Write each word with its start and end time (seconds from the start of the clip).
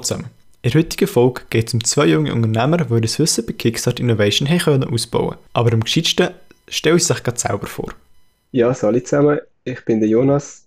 Hallo 0.00 0.06
zusammen. 0.06 0.30
In 0.62 0.70
der 0.70 0.80
heutigen 0.80 1.06
Folge 1.06 1.42
geht 1.50 1.68
es 1.68 1.74
um 1.74 1.84
zwei 1.84 2.06
junge 2.06 2.32
Unternehmer, 2.32 2.78
die 2.78 2.94
ihr 2.94 3.18
Wissen 3.18 3.44
bei 3.44 3.52
Kickstart 3.52 4.00
Innovation 4.00 4.48
haben 4.48 4.58
können 4.58 4.84
ausbauen 4.84 5.36
Aber 5.52 5.74
am 5.74 5.84
gescheitsten 5.84 6.30
stellen 6.68 6.98
sie 6.98 7.12
sich 7.12 7.22
gerade 7.22 7.38
selber 7.38 7.66
vor. 7.66 7.92
Ja, 8.52 8.74
hallo 8.80 8.98
zusammen. 9.00 9.40
Ich 9.64 9.84
bin 9.84 10.00
der 10.00 10.08
Jonas. 10.08 10.66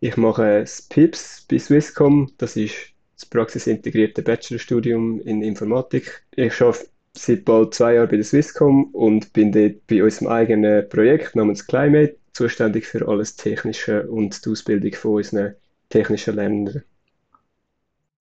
Ich 0.00 0.16
mache 0.16 0.60
das 0.60 0.80
PIPS 0.80 1.44
bei 1.50 1.58
Swisscom. 1.58 2.32
Das 2.38 2.56
ist 2.56 2.74
das 3.16 3.26
praxisintegrierte 3.26 4.22
Bachelorstudium 4.22 5.20
in 5.20 5.42
Informatik. 5.42 6.22
Ich 6.34 6.58
arbeite 6.62 6.88
seit 7.12 7.44
bald 7.44 7.74
zwei 7.74 7.94
Jahren 7.96 8.08
bei 8.08 8.16
der 8.16 8.24
Swisscom 8.24 8.84
und 8.94 9.30
bin 9.34 9.52
dort 9.52 9.86
bei 9.88 10.02
unserem 10.02 10.28
eigenen 10.28 10.88
Projekt 10.88 11.36
namens 11.36 11.66
Climate 11.66 12.16
zuständig 12.32 12.86
für 12.86 13.06
alles 13.06 13.36
Technische 13.36 14.08
und 14.08 14.42
die 14.42 14.50
Ausbildung 14.50 14.94
von 14.94 15.16
unseren 15.16 15.54
technischen 15.90 16.36
Lernenden. 16.36 16.82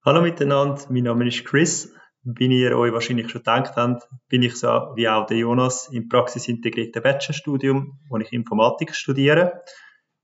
Hallo 0.05 0.20
miteinander, 0.20 0.83
mein 0.88 1.05
Name 1.05 1.29
ist 1.29 1.45
Chris. 1.45 1.92
Wie 2.24 2.48
ihr 2.48 2.77
euch 2.77 2.93
wahrscheinlich 2.93 3.30
schon 3.30 3.43
gedacht 3.43 3.74
habt, 3.77 4.09
bin 4.29 4.43
ich 4.43 4.56
so 4.56 4.66
wie 4.97 5.09
auch 5.09 5.27
der 5.27 5.37
Jonas 5.37 5.91
im 5.93 6.09
praxisintegrierten 6.09 7.01
Bachelorstudium, 7.01 8.01
wo 8.09 8.16
ich 8.16 8.33
Informatik 8.33 8.96
studiere. 8.96 9.62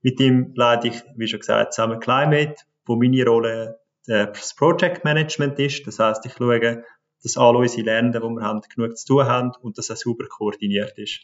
Mit 0.01 0.19
ihm 0.19 0.51
leite 0.53 0.89
ich, 0.89 1.01
wie 1.15 1.29
schon 1.29 1.39
gesagt, 1.39 1.73
zusammen 1.73 2.01
Climate, 2.01 2.55
wo 2.85 2.97
meine 2.97 3.23
Rolle 3.23 3.79
das 4.05 4.53
Project 4.53 5.05
Management 5.05 5.57
ist. 5.59 5.87
Das 5.87 5.97
heißt, 5.97 6.25
ich 6.25 6.33
schaue, 6.33 6.83
dass 7.23 7.37
alle 7.37 7.59
unsere 7.59 7.83
Lernenden, 7.83 8.21
die 8.21 8.27
wir 8.27 8.41
haben, 8.41 8.59
genug 8.75 8.97
zu 8.97 9.07
tun 9.07 9.27
haben 9.27 9.51
und 9.61 9.77
dass 9.77 9.89
es 9.89 10.01
sauber 10.01 10.25
koordiniert 10.27 10.97
ist. 10.97 11.21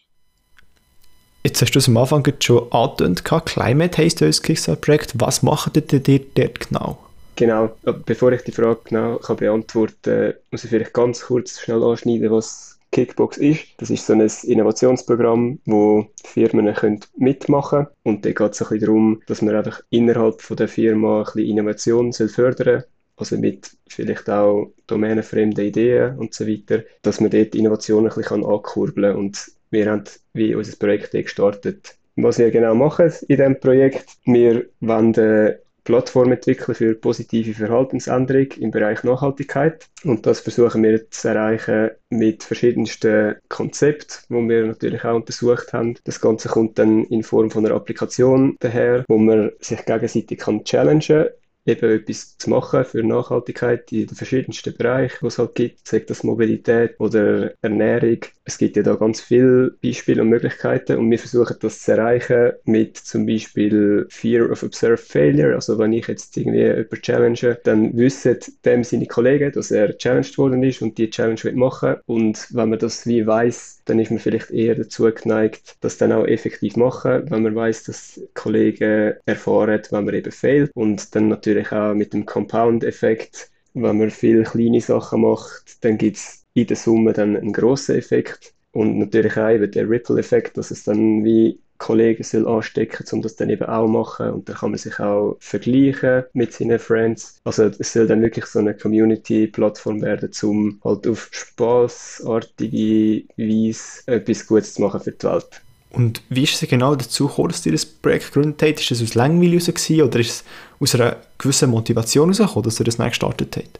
Jetzt 1.43 1.61
hast 1.61 1.71
du 1.71 1.79
es 1.79 1.89
am 1.89 1.97
Anfang 1.97 2.25
schon 2.39 2.71
angetönt, 2.71 3.25
Climate 3.25 3.97
heisst 3.97 4.21
euer 4.21 4.31
Kickstarter-Projekt. 4.31 5.19
Was 5.19 5.43
macht 5.43 5.75
ihr 5.75 5.99
dort 5.99 6.69
genau? 6.69 7.04
Genau, 7.35 7.75
bevor 8.05 8.31
ich 8.31 8.43
die 8.43 8.51
Frage 8.51 8.79
genau 8.85 9.17
kann 9.17 9.35
beantworten 9.35 9.95
kann, 10.03 10.33
muss 10.51 10.63
ich 10.63 10.69
vielleicht 10.69 10.93
ganz 10.93 11.21
kurz 11.21 11.59
schnell 11.59 11.83
anschneiden, 11.83 12.31
was 12.31 12.79
Kickbox 12.91 13.37
ist. 13.37 13.65
Das 13.77 13.89
ist 13.89 14.05
so 14.05 14.13
ein 14.13 14.21
Innovationsprogramm, 14.21 15.59
wo 15.65 16.07
Firmen 16.23 16.73
können 16.73 17.01
mitmachen 17.17 17.85
können. 17.85 17.95
Und 18.03 18.25
da 18.25 18.31
geht 18.31 18.53
es 18.53 18.61
ein 18.61 18.69
bisschen 18.69 18.79
darum, 18.79 19.21
dass 19.27 19.41
man 19.41 19.55
einfach 19.55 19.81
innerhalb 19.89 20.41
von 20.41 20.55
der 20.55 20.69
Firma 20.69 21.19
ein 21.19 21.23
bisschen 21.25 21.49
Innovation 21.49 22.13
fördern 22.13 22.79
soll. 22.79 22.89
Also 23.17 23.37
mit 23.37 23.71
vielleicht 23.87 24.29
auch 24.29 24.71
domänenfremden 24.87 25.65
Ideen 25.65 26.17
und 26.17 26.33
so 26.33 26.47
weiter, 26.47 26.83
dass 27.01 27.19
man 27.19 27.31
dort 27.31 27.55
Innovationen 27.55 28.11
ein 28.11 28.15
bisschen 28.15 28.45
ankurbeln 28.45 29.13
kann. 29.13 29.19
Und 29.19 29.51
wir 29.71 29.91
haben 29.91 30.03
wie 30.33 30.55
unser 30.55 30.77
Projekt 30.77 31.11
gestartet. 31.11 31.97
Was 32.17 32.39
wir 32.39 32.49
genau 32.49 32.75
machen 32.75 33.11
in 33.27 33.37
diesem 33.37 33.59
Projekt, 33.59 34.05
wir 34.23 34.65
wollen 34.79 35.57
Plattform 35.85 36.31
entwickeln 36.31 36.75
für 36.75 36.95
positive 36.95 37.53
Verhaltensänderung 37.53 38.51
im 38.59 38.71
Bereich 38.71 39.03
Nachhaltigkeit. 39.03 39.87
Und 40.03 40.25
das 40.25 40.39
versuchen 40.39 40.83
wir 40.83 41.09
zu 41.11 41.29
erreichen 41.29 41.91
mit 42.09 42.43
verschiedensten 42.43 43.35
Konzepten, 43.49 44.15
die 44.29 44.49
wir 44.49 44.65
natürlich 44.65 45.05
auch 45.05 45.15
untersucht 45.15 45.73
haben. 45.73 45.95
Das 46.03 46.19
Ganze 46.19 46.49
kommt 46.49 46.79
dann 46.79 47.05
in 47.05 47.23
Form 47.23 47.51
von 47.51 47.65
einer 47.65 47.75
Applikation 47.75 48.57
daher, 48.59 49.05
wo 49.07 49.17
man 49.17 49.51
sich 49.59 49.85
gegenseitig 49.85 50.39
kann 50.39 50.63
challengen 50.63 51.27
eben 51.65 51.89
etwas 51.91 52.37
zu 52.37 52.49
machen 52.49 52.85
für 52.85 53.03
Nachhaltigkeit 53.03 53.91
in 53.91 54.07
den 54.07 54.15
verschiedensten 54.15 54.75
Bereichen, 54.75 55.17
die 55.21 55.27
es 55.27 55.39
halt 55.39 55.55
gibt, 55.55 55.87
sei 55.87 55.99
das 55.99 56.23
Mobilität 56.23 56.95
oder 56.99 57.51
Ernährung. 57.61 58.19
Es 58.43 58.57
gibt 58.57 58.77
ja 58.77 58.83
da 58.83 58.95
ganz 58.95 59.21
viele 59.21 59.71
Beispiele 59.81 60.21
und 60.21 60.29
Möglichkeiten 60.29 60.97
und 60.97 61.09
wir 61.09 61.17
versuchen 61.19 61.57
das 61.59 61.81
zu 61.81 61.91
erreichen 61.93 62.53
mit 62.65 62.97
zum 62.97 63.25
Beispiel 63.25 64.05
Fear 64.09 64.51
of 64.51 64.63
Observed 64.63 64.99
Failure. 64.99 65.55
Also 65.55 65.79
wenn 65.79 65.93
ich 65.93 66.07
jetzt 66.07 66.37
irgendwie 66.37 66.59
jemanden 66.61 67.01
challenge, 67.01 67.57
dann 67.63 67.97
wissen 67.97 68.37
dem 68.63 68.83
seine 68.83 69.07
Kollegen, 69.07 69.51
dass 69.51 69.71
er 69.71 69.97
challenged 69.97 70.37
worden 70.37 70.61
ist 70.63 70.81
und 70.81 70.97
die 70.97 71.09
Challenge 71.09 71.43
wird 71.43 71.55
machen 71.55 71.95
und 72.05 72.47
wenn 72.51 72.69
man 72.69 72.79
das 72.79 73.07
wie 73.07 73.25
weiß, 73.25 73.81
dann 73.85 73.99
ist 73.99 74.11
man 74.11 74.19
vielleicht 74.19 74.51
eher 74.51 74.75
dazu 74.75 75.03
geneigt, 75.11 75.77
das 75.81 75.97
dann 75.97 76.11
auch 76.11 76.25
effektiv 76.25 76.75
machen, 76.75 77.29
wenn 77.29 77.43
man 77.43 77.55
weiß, 77.55 77.83
dass 77.83 78.19
Kollegen 78.33 79.13
erfahren, 79.25 79.81
wenn 79.91 80.05
man 80.05 80.15
eben 80.15 80.31
fehlt 80.31 80.71
und 80.75 81.15
dann 81.15 81.29
natürlich 81.29 81.54
auch 81.71 81.93
mit 81.93 82.13
dem 82.13 82.25
Compound-Effekt, 82.25 83.49
wenn 83.73 83.97
man 83.97 84.09
viele 84.09 84.43
kleine 84.43 84.81
Sachen 84.81 85.21
macht, 85.21 85.77
dann 85.81 85.97
gibt 85.97 86.17
es 86.17 86.45
in 86.53 86.67
der 86.67 86.77
Summe 86.77 87.13
dann 87.13 87.35
einen 87.35 87.53
grossen 87.53 87.95
Effekt 87.95 88.53
und 88.71 88.97
natürlich 88.97 89.37
auch 89.37 89.49
eben 89.49 89.69
der 89.71 89.89
Ripple-Effekt, 89.89 90.57
dass 90.57 90.71
es 90.71 90.83
dann 90.83 91.23
wie 91.23 91.59
Kollegen 91.77 92.23
soll 92.23 92.47
anstecken, 92.47 93.05
um 93.11 93.21
das 93.21 93.35
dann 93.35 93.49
eben 93.49 93.65
auch 93.65 93.87
machen. 93.87 94.29
Und 94.31 94.47
dann 94.47 94.55
kann 94.55 94.71
man 94.71 94.77
sich 94.77 94.97
auch 94.99 95.35
vergleichen 95.39 96.23
mit 96.33 96.53
seinen 96.53 96.79
Friends. 96.79 97.39
Also 97.43 97.65
es 97.65 97.93
soll 97.93 98.07
dann 98.07 98.21
wirklich 98.21 98.45
so 98.45 98.59
eine 98.59 98.73
Community-Plattform 98.73 100.01
werden, 100.01 100.31
um 100.43 100.79
halt 100.83 101.07
auf 101.07 101.29
spaßartige 101.31 103.25
Weise 103.37 104.07
etwas 104.07 104.47
Gutes 104.47 104.75
zu 104.75 104.81
machen 104.83 105.01
für 105.01 105.11
die 105.11 105.27
Welt. 105.27 105.61
Und 105.91 106.21
wie 106.29 106.43
ist 106.43 106.61
es 106.61 106.69
genau 106.69 106.95
dazu 106.95 107.27
gekommen, 107.27 107.49
dass 107.49 107.65
ihr 107.65 107.71
das 107.71 107.85
Projekt 107.85 108.25
gegründet 108.33 108.61
habt? 108.61 108.79
Ist 108.81 108.91
das 108.91 109.01
aus 109.01 109.15
Langweil 109.15 109.51
heraus 109.51 109.89
oder 109.89 110.19
ist 110.19 110.29
es 110.29 110.43
aus 110.79 110.95
einer 110.95 111.17
gewissen 111.37 111.69
Motivation 111.69 112.31
herausgekommen, 112.31 112.63
dass 112.63 112.79
ihr 112.79 112.85
das 112.85 112.97
neu 112.97 113.09
gestartet 113.09 113.55
habt? 113.57 113.79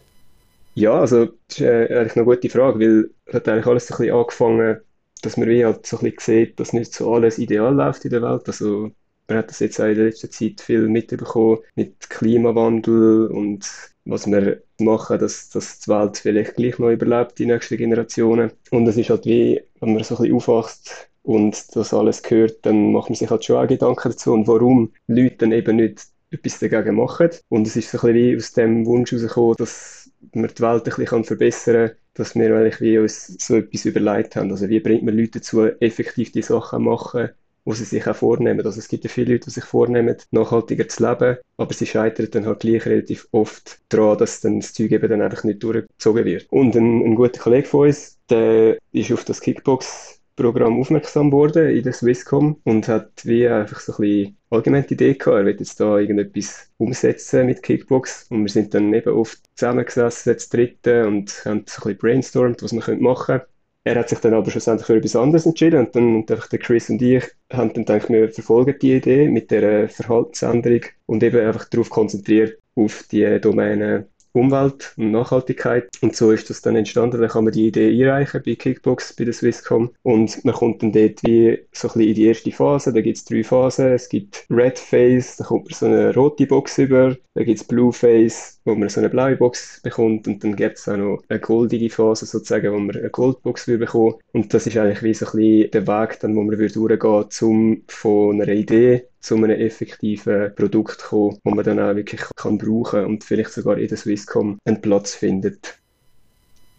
Ja, 0.76 1.00
also 1.00 1.26
das 1.26 1.58
ist 1.58 1.62
äh, 1.62 1.98
eigentlich 1.98 2.16
eine 2.16 2.26
gute 2.26 2.50
Frage, 2.50 2.80
weil 2.80 3.10
es 3.26 3.34
hat 3.34 3.48
eigentlich 3.48 3.66
alles 3.66 3.92
ein 3.92 3.98
bisschen 3.98 4.16
angefangen 4.16 4.78
dass 5.26 5.38
man 5.38 5.50
wie 5.50 5.66
halt 5.66 5.86
so 5.86 5.98
ein 5.98 6.12
bisschen 6.12 6.46
sieht, 6.46 6.60
dass 6.60 6.74
nicht 6.74 6.94
so 6.94 7.14
alles 7.14 7.40
ideal 7.40 7.74
läuft 7.74 8.06
in 8.06 8.12
der 8.12 8.22
Welt. 8.22 8.44
Also 8.48 8.92
man 9.28 9.38
hat 9.40 9.50
das 9.50 9.60
jetzt 9.60 9.80
auch 9.80 9.86
in 9.86 9.96
der 9.96 10.06
letzten 10.06 10.32
Zeit 10.32 10.62
viel 10.62 10.88
mitbekommen 10.88 11.60
mit 11.76 12.10
Klimawandel 12.10 13.28
und 13.28 13.66
was 14.06 14.28
wir 14.28 14.62
machen, 14.80 15.18
dass, 15.18 15.50
dass 15.50 15.80
die 15.80 15.90
Welt 15.90 16.18
vielleicht 16.18 16.56
gleich 16.56 16.78
noch 16.78 16.92
überlebt, 16.92 17.40
die 17.40 17.48
nächsten 17.48 17.78
Generationen. 17.78 18.52
Und 18.70 18.88
es 18.88 18.98
ist 18.98 19.10
halt 19.10 19.26
wie, 19.26 19.62
wenn 19.80 19.94
man 19.94 20.04
so 20.04 20.16
ein 20.16 20.22
bisschen 20.22 20.36
aufwachst 20.36 21.10
und 21.24 21.76
das 21.76 21.92
alles 21.92 22.22
hört, 22.30 22.64
dann 22.68 22.92
macht 22.92 23.10
man 23.10 23.16
sich 23.16 23.30
halt 23.32 23.44
schon 23.44 23.58
auch 23.58 23.68
Gedanken 23.68 24.10
dazu 24.10 24.32
und 24.32 24.48
warum 24.48 24.94
Leute 25.08 25.38
dann 25.38 25.54
eben 25.54 25.78
nicht 25.78 26.06
etwas 26.36 26.60
dagegen 26.60 26.96
machen. 26.96 27.30
Und 27.50 27.68
es 27.68 27.76
ist 27.76 27.92
so 27.92 27.98
ein 27.98 28.14
bisschen 28.14 28.32
wie 28.32 28.38
aus 28.38 28.54
dem 28.54 28.86
Wunsch 28.86 29.12
herausgekommen, 29.12 29.56
dass 29.58 30.12
man 30.34 30.50
die 30.50 30.62
Welt 30.62 30.88
ein 30.88 30.96
bisschen 30.96 31.24
verbessern 31.24 31.88
kann, 31.88 31.98
dass 32.14 32.36
wir 32.36 32.72
wie 32.80 32.98
uns 32.98 33.36
so 33.40 33.56
etwas 33.56 33.86
überlegt 33.86 34.36
haben. 34.36 34.52
Also 34.52 34.70
wie 34.70 34.80
bringt 34.80 35.04
man 35.04 35.18
Leute 35.18 35.40
dazu, 35.40 35.66
effektiv 35.66 36.32
die 36.32 36.42
Sachen 36.42 36.80
zu 36.80 36.90
machen, 36.90 37.30
wo 37.66 37.74
sie 37.74 37.84
sich 37.84 38.08
auch 38.08 38.16
vornehmen. 38.16 38.66
Also 38.66 38.80
es 38.80 38.88
gibt 38.88 39.04
ja 39.04 39.10
viele 39.10 39.34
Leute, 39.34 39.46
die 39.46 39.52
sich 39.52 39.66
vornehmen, 39.66 40.16
nachhaltiger 40.32 40.88
zu 40.88 41.08
leben, 41.08 41.38
aber 41.58 41.74
sie 41.74 41.88
scheitern 41.88 42.28
dann 42.32 42.46
halt 42.46 42.60
gleich 42.60 42.86
relativ 42.86 43.28
oft 43.32 43.80
daran, 43.90 44.18
dass 44.18 44.42
dann 44.42 44.60
das 44.60 44.74
Zeug 44.74 44.92
eben 44.92 45.10
dann 45.10 45.22
einfach 45.22 45.44
nicht 45.44 45.64
durchgezogen 45.64 46.26
wird. 46.26 46.46
Und 46.52 46.76
ein, 46.76 47.02
ein 47.02 47.16
guter 47.16 47.42
Kollege 47.42 47.68
von 47.68 47.88
uns, 47.88 48.20
der 48.30 48.78
ist 48.92 49.12
auf 49.12 49.26
das 49.26 49.42
Kickbox 49.42 50.22
Programm 50.36 50.80
aufmerksam 50.80 51.32
geworden 51.32 51.70
in 51.70 51.84
der 51.84 51.94
Swisscom 51.94 52.60
und 52.64 52.88
hat 52.88 53.26
wie 53.26 53.48
einfach 53.48 53.80
so 53.80 53.94
ein 53.94 53.98
bisschen 53.98 54.38
allgemeine 54.50 54.88
Idee 54.88 55.14
gehabt, 55.14 55.38
er 55.38 55.46
will 55.46 55.56
jetzt 55.58 55.80
da 55.80 55.98
irgendetwas 55.98 56.70
umsetzen 56.78 57.46
mit 57.46 57.64
Kickbox 57.64 58.28
und 58.30 58.44
wir 58.44 58.50
sind 58.50 58.74
dann 58.74 58.94
eben 58.94 59.14
oft 59.14 59.40
zusammengesessen, 59.56 60.32
jetzt 60.34 60.54
dritte 60.54 61.08
und 61.08 61.32
haben 61.46 61.64
so 61.68 61.82
ein 61.82 61.84
bisschen 61.84 61.98
brainstormt, 61.98 62.64
was 62.64 62.74
wir 62.74 62.98
machen 62.98 63.26
können. 63.26 63.42
Er 63.88 64.00
hat 64.00 64.10
sich 64.10 64.20
dann 64.20 64.34
aber 64.34 64.50
schlussendlich 64.50 64.88
für 64.88 64.98
etwas 64.98 65.16
anderes 65.16 65.46
entschieden 65.46 65.80
und 65.80 65.96
dann 65.96 66.16
und 66.16 66.32
einfach 66.32 66.48
der 66.48 66.60
Chris 66.60 66.90
und 66.90 67.02
ich 67.02 67.24
haben 67.54 67.72
dann 67.74 67.86
gedacht, 67.86 68.10
wir 68.10 68.32
verfolgen 68.32 68.76
die 68.82 68.96
Idee 68.96 69.30
mit 69.30 69.52
der 69.52 69.90
Verhaltensänderung 69.90 70.82
und 71.06 71.22
eben 71.22 71.46
einfach 71.46 71.66
darauf 71.70 71.90
konzentriert 71.90 72.58
auf 72.76 73.04
die 73.12 73.40
Domäne 73.40 74.08
Umwelt 74.36 74.94
und 74.98 75.12
Nachhaltigkeit. 75.12 75.90
Und 76.02 76.16
so 76.16 76.32
ist 76.32 76.50
das 76.50 76.62
dann 76.62 76.76
entstanden. 76.76 77.20
Dann 77.20 77.30
kann 77.30 77.46
man 77.46 77.54
die 77.54 77.68
Idee 77.68 77.90
einreichen 77.90 78.42
bei 78.46 78.56
Kickbox, 78.56 79.14
bei 79.14 79.26
der 79.26 79.34
Swisscom. 79.34 79.92
Und 80.04 80.44
man 80.44 80.54
kommt 80.54 80.84
dann 80.84 80.92
dort 80.92 81.24
wie 81.24 81.60
so 81.72 81.88
ein 81.88 81.94
bisschen 81.94 82.02
in 82.10 82.16
die 82.16 82.26
erste 82.26 82.52
Phase. 82.52 82.94
Da 82.94 83.02
gibt 83.02 83.18
es 83.18 83.26
drei 83.26 83.44
Phasen. 83.44 83.94
Es 83.94 84.10
gibt 84.10 84.46
Red 84.50 84.78
Phase, 84.80 85.36
da 85.38 85.46
kommt 85.46 85.66
man 85.66 85.74
so 85.74 85.86
eine 85.86 86.14
rote 86.14 86.46
Box 86.48 86.78
über. 86.78 87.16
Da 87.34 87.44
gibt 87.44 87.60
es 87.60 87.68
Blue 87.68 87.92
Phase, 87.92 88.55
wo 88.66 88.76
man 88.76 88.90
so 88.90 89.00
eine 89.00 89.10
blaue 89.10 89.36
Box 89.36 89.80
bekommt. 89.82 90.28
Und 90.28 90.44
dann 90.44 90.56
gibt 90.56 90.78
es 90.78 90.90
auch 90.90 90.98
noch 90.98 91.24
eine 91.30 91.40
goldige 91.40 91.90
Phase 91.90 92.26
sozusagen, 92.26 92.74
wo 92.74 92.80
man 92.80 92.96
eine 92.96 93.10
Goldbox 93.10 93.68
bekommt. 93.68 94.16
Und 94.34 94.54
das 94.54 94.68
ist 94.68 94.76
eigentlich 94.76 95.04
wie 95.04 95.14
so 95.14 95.26
ein 95.28 95.32
bisschen 95.32 95.72
der 95.72 95.88
Weg, 95.88 96.20
dann, 96.20 96.36
wo 96.36 96.44
man 96.44 96.58
durchgehen 96.58 96.82
würde, 96.82 97.28
um 97.42 97.82
von 97.88 98.42
einer 98.42 98.52
Idee 98.52 99.06
zu 99.22 99.36
einem 99.36 99.52
effektiven 99.52 100.54
Produkt 100.56 101.00
kommen, 101.00 101.38
das 101.44 101.54
man 101.54 101.66
dann 101.66 101.80
auch 101.80 101.96
wirklich 101.96 102.22
kann 102.36 102.58
brauchen 102.58 103.06
und 103.06 103.24
vielleicht 103.24 103.52
sogar 103.52 103.78
in 103.78 103.88
der 103.88 103.98
Swisscom 103.98 104.60
einen 104.66 104.82
Platz 104.82 105.16
findet. 105.16 105.78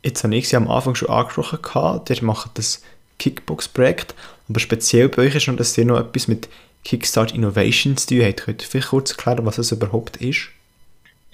Jetzt 0.03 0.23
habe 0.23 0.37
ich 0.37 0.49
Sie 0.49 0.57
am 0.57 0.69
Anfang 0.69 0.95
schon 0.95 1.09
angesprochen, 1.09 2.03
ihr 2.09 2.25
macht 2.25 2.59
das 2.59 2.83
Kickbox-Projekt, 3.19 4.15
aber 4.49 4.61
speziell 4.61 5.09
bei 5.09 5.23
euch 5.23 5.35
ist 5.35 5.49
noch, 5.49 5.57
dass 5.57 5.77
ihr 5.77 5.85
noch 5.85 5.99
etwas 5.99 6.29
mit 6.29 6.49
Kickstart 6.85 7.35
Innovation 7.35 7.97
zu 7.97 8.07
tun 8.07 8.23
habt. 8.23 8.45
Könnt 8.45 8.63
ihr 8.63 8.69
vielleicht 8.69 8.91
kurz 8.91 9.11
erklären, 9.11 9.45
was 9.45 9.57
das 9.57 9.73
überhaupt 9.73 10.19
ist? 10.19 10.51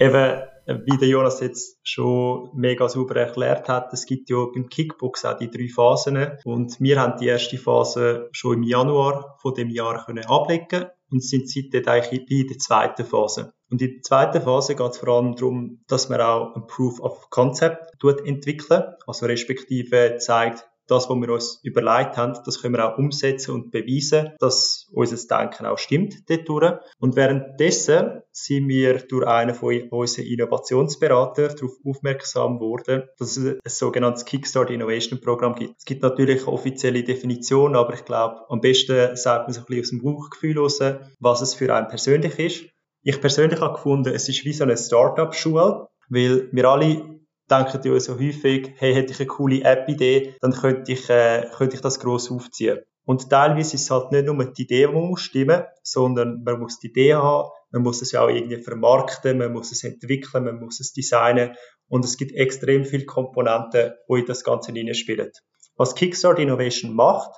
Eben, 0.03 0.41
wie 0.85 0.97
der 0.97 1.07
Jonas 1.07 1.39
jetzt 1.39 1.79
schon 1.81 2.49
mega 2.53 2.89
sauber 2.89 3.15
erklärt 3.15 3.69
hat, 3.69 3.93
es 3.93 4.05
gibt 4.05 4.29
ja 4.29 4.47
beim 4.53 4.67
Kickbox 4.67 5.23
auch 5.23 5.37
die 5.37 5.49
drei 5.49 5.69
Phasen 5.69 6.39
und 6.43 6.77
wir 6.81 6.99
haben 6.99 7.17
die 7.21 7.27
erste 7.27 7.57
Phase 7.57 8.27
schon 8.33 8.57
im 8.57 8.63
Januar 8.63 9.37
von 9.41 9.53
dem 9.53 9.69
Jahr 9.69 10.03
können 10.03 10.25
ablegen 10.25 10.87
und 11.09 11.23
sind 11.23 11.49
seitdem 11.49 11.87
eigentlich 11.87 12.29
in 12.29 12.47
der 12.49 12.57
zweiten 12.57 13.05
Phase. 13.05 13.53
Und 13.71 13.81
in 13.81 13.91
der 13.91 14.01
zweiten 14.01 14.41
Phase 14.41 14.75
geht 14.75 14.91
es 14.91 14.97
vor 14.97 15.07
allem 15.07 15.37
darum, 15.37 15.79
dass 15.87 16.09
man 16.09 16.19
auch 16.19 16.53
ein 16.53 16.67
Proof 16.67 16.99
of 16.99 17.29
Concept 17.29 17.93
entwickeln, 18.25 18.83
also 19.07 19.25
respektive 19.25 20.17
zeigt, 20.17 20.67
das, 20.87 21.09
was 21.09 21.17
wir 21.17 21.29
uns 21.29 21.59
überlegt 21.63 22.17
haben, 22.17 22.37
das 22.45 22.61
können 22.61 22.75
wir 22.75 22.87
auch 22.87 22.97
umsetzen 22.97 23.51
und 23.51 23.71
beweisen, 23.71 24.31
dass 24.39 24.89
unser 24.91 25.15
Denken 25.37 25.65
auch 25.65 25.77
stimmt 25.77 26.15
dort. 26.29 26.81
Und 26.99 27.15
währenddessen 27.15 28.21
sind 28.31 28.67
wir 28.67 28.99
durch 28.99 29.25
einen 29.27 29.55
von 29.55 29.89
unseren 29.89 30.25
Innovationsberatern 30.25 31.55
darauf 31.55 31.71
aufmerksam 31.85 32.59
geworden, 32.59 33.03
dass 33.17 33.37
es 33.37 33.55
ein 33.55 33.59
sogenanntes 33.65 34.25
Kickstart 34.25 34.69
Innovation 34.69 35.21
Programm 35.21 35.55
gibt. 35.55 35.75
Es 35.77 35.85
gibt 35.85 36.01
natürlich 36.03 36.41
eine 36.41 36.51
offizielle 36.51 37.03
Definition, 37.03 37.75
aber 37.75 37.93
ich 37.93 38.05
glaube, 38.05 38.41
am 38.49 38.59
besten 38.59 39.15
sagt 39.15 39.47
man 39.47 39.53
sich 39.53 39.63
ein 39.63 39.67
bisschen 39.67 39.81
aus 39.81 39.89
dem 39.89 40.01
Bauchgefühl 40.03 40.59
raus, 40.59 40.79
was 41.19 41.41
es 41.41 41.53
für 41.53 41.73
einen 41.73 41.87
persönlich 41.87 42.39
ist. 42.39 42.65
Ich 43.03 43.19
persönlich 43.19 43.59
habe 43.59 43.73
gefunden, 43.73 44.13
es 44.13 44.29
ist 44.29 44.45
wie 44.45 44.53
so 44.53 44.63
eine 44.63 44.77
Startup-Schule, 44.77 45.87
weil 46.09 46.49
wir 46.51 46.69
alle 46.69 47.19
denken 47.53 47.81
ja 47.83 47.99
so 47.99 48.13
häufig, 48.13 48.73
hey, 48.77 48.93
hätte 48.93 49.13
ich 49.13 49.19
eine 49.19 49.27
coole 49.27 49.63
App-Idee, 49.63 50.35
dann 50.41 50.53
könnte 50.53 50.91
ich, 50.91 51.09
äh, 51.09 51.47
könnte 51.55 51.75
ich 51.75 51.81
das 51.81 51.99
gross 51.99 52.31
aufziehen. 52.31 52.79
Und 53.05 53.29
teilweise 53.29 53.75
ist 53.75 53.83
es 53.83 53.91
halt 53.91 54.11
nicht 54.11 54.25
nur 54.25 54.45
die 54.45 54.63
Idee, 54.63 54.87
die 54.87 54.93
muss 54.93 55.21
stimmen, 55.21 55.63
sondern 55.81 56.41
man 56.43 56.59
muss 56.59 56.79
die 56.79 56.87
Idee 56.87 57.15
haben, 57.15 57.49
man 57.71 57.81
muss 57.81 58.01
es 58.01 58.13
ja 58.13 58.23
auch 58.23 58.29
irgendwie 58.29 58.57
vermarkten, 58.57 59.37
man 59.37 59.51
muss 59.51 59.71
es 59.71 59.83
entwickeln, 59.83 60.45
man 60.45 60.59
muss 60.59 60.79
es 60.79 60.93
designen 60.93 61.55
und 61.89 62.05
es 62.05 62.17
gibt 62.17 62.31
extrem 62.31 62.85
viele 62.85 63.05
Komponenten, 63.05 63.93
die 64.09 64.19
in 64.19 64.25
das 64.25 64.43
Ganze 64.43 64.71
hineinspielen. 64.71 65.31
Was 65.75 65.95
Kickstart 65.95 66.39
Innovation 66.39 66.93
macht, 66.93 67.31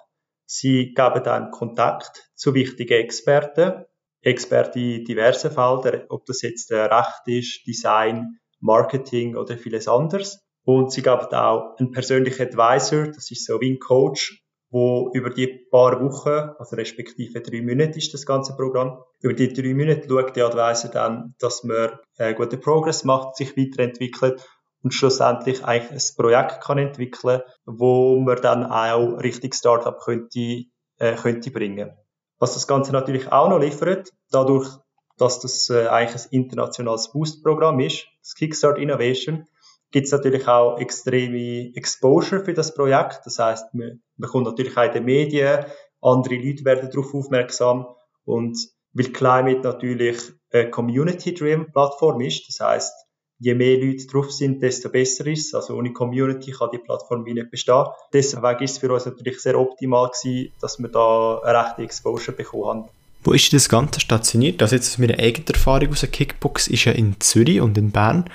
sie 0.46 0.94
geben 0.94 1.26
einen 1.26 1.52
Kontakt 1.52 2.30
zu 2.36 2.54
wichtigen 2.54 3.00
Experten, 3.00 3.86
Experten 4.22 4.80
in 4.80 5.06
diversen 5.06 5.52
Feldern, 5.52 6.04
ob 6.10 6.26
das 6.26 6.42
jetzt 6.42 6.72
äh, 6.72 6.82
Recht 6.82 7.22
ist, 7.28 7.66
Design, 7.66 8.40
Marketing 8.66 9.36
oder 9.36 9.58
vieles 9.58 9.88
anderes. 9.88 10.40
Und 10.66 10.92
sie 10.92 11.02
gab 11.02 11.32
auch 11.32 11.78
einen 11.78 11.92
persönlichen 11.92 12.42
Advisor, 12.42 13.08
das 13.08 13.30
ist 13.30 13.46
so 13.46 13.62
wie 13.62 13.74
ein 13.74 13.80
Coach, 13.80 14.42
wo 14.72 15.12
über 15.14 15.30
die 15.30 15.68
paar 15.72 16.02
Wochen, 16.02 16.54
also 16.58 16.76
respektive 16.76 17.40
drei 17.40 17.62
Monate 17.62 17.98
ist 17.98 18.14
das 18.14 18.26
ganze 18.26 18.56
Programm, 18.56 18.98
über 19.22 19.34
die 19.34 19.54
drei 19.54 19.74
Monate 19.74 20.08
schaut 20.10 20.36
der 20.36 20.48
Advisor 20.48 20.90
dann, 20.92 21.36
dass 21.40 21.64
man 21.64 22.00
äh, 22.18 22.34
guten 22.34 22.60
Progress 22.60 23.04
macht, 23.04 23.38
sich 23.38 23.56
weiterentwickelt 23.56 24.44
und 24.84 24.94
schlussendlich 24.94 25.64
eigentlich 25.64 26.12
ein 26.12 26.16
Projekt 26.18 26.62
kann 26.62 26.78
entwickeln, 26.78 27.42
wo 27.66 28.20
man 28.20 28.42
dann 28.42 28.66
auch 28.66 29.18
richtig 29.22 29.56
Startup 29.56 29.98
könnte, 30.00 30.66
äh, 30.98 31.16
könnte 31.16 31.52
bringen. 31.52 31.92
Was 32.40 32.54
das 32.54 32.68
Ganze 32.68 32.92
natürlich 32.92 33.32
auch 33.32 33.50
noch 33.50 33.60
liefert, 33.60 34.10
dadurch, 34.30 34.68
dass 35.18 35.40
das 35.40 35.70
äh, 35.70 35.88
eigentlich 35.88 36.26
ein 36.26 36.32
internationales 36.32 37.12
Boost-Programm 37.12 37.80
ist, 37.80 38.08
das 38.22 38.36
Kickstart 38.36 38.78
Innovation, 38.78 39.48
gibt 39.92 40.08
es 40.08 40.12
natürlich 40.12 40.48
auch 40.48 40.80
extreme 40.80 41.74
Exposure 41.76 42.44
für 42.44 42.54
das 42.54 42.74
Projekt. 42.74 43.22
Das 43.26 43.40
heißt, 43.40 43.74
man 43.74 44.02
bekommt 44.18 44.46
natürlich 44.46 44.76
auch 44.76 44.84
in 44.84 44.92
den 44.92 45.06
Medien, 45.06 45.66
andere 46.02 46.36
Leute 46.36 46.66
werden 46.66 46.90
darauf 46.92 47.14
aufmerksam 47.14 47.88
und 48.26 48.58
weil 48.94 49.12
Climate 49.12 49.62
natürlich 49.62 50.18
eine 50.52 50.70
Community-driven 50.70 51.72
Plattform 51.72 52.22
ist, 52.22 52.48
das 52.48 52.66
heißt, 52.66 52.94
je 53.40 53.54
mehr 53.54 53.78
Leute 53.78 54.08
drauf 54.08 54.32
sind, 54.32 54.62
desto 54.62 54.90
besser 54.90 55.28
ist. 55.28 55.54
Also 55.54 55.76
ohne 55.76 55.92
Community 55.92 56.52
kann 56.52 56.70
die 56.72 56.78
Plattform 56.78 57.26
wie 57.26 57.34
nicht 57.34 57.52
bestehen. 57.52 57.86
Deswegen 58.14 58.64
ist 58.64 58.72
es 58.72 58.78
für 58.78 58.92
uns 58.94 59.06
natürlich 59.06 59.42
sehr 59.42 59.60
optimal 59.60 60.10
gewesen, 60.10 60.54
dass 60.62 60.80
wir 60.80 60.90
da 60.90 61.40
eine 61.40 61.60
rechte 61.60 61.84
Exposure 61.84 62.36
bekommen 62.36 62.66
haben. 62.66 62.90
Wo 63.26 63.34
ist 63.34 63.52
das 63.54 63.70
Ganze 63.70 64.00
stationiert? 64.00 64.62
Also 64.62 64.76
jetzt 64.76 64.92
aus 64.92 65.00
meiner 65.00 65.18
eigenen 65.18 65.48
Erfahrung 65.48 65.90
aus 65.90 66.02
der 66.02 66.10
Kickbox 66.10 66.68
ist 66.68 66.86
ja 66.86 66.92
in 66.92 67.20
Zürich 67.20 67.60
und 67.60 67.76
in 67.76 67.90
Bern. 67.90 68.30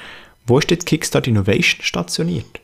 Wo 0.46 0.58
ist 0.58 0.68
jetzt 0.72 0.84
Kickstart 0.84 1.28
Innovation 1.28 1.80
stationiert? 1.80 2.60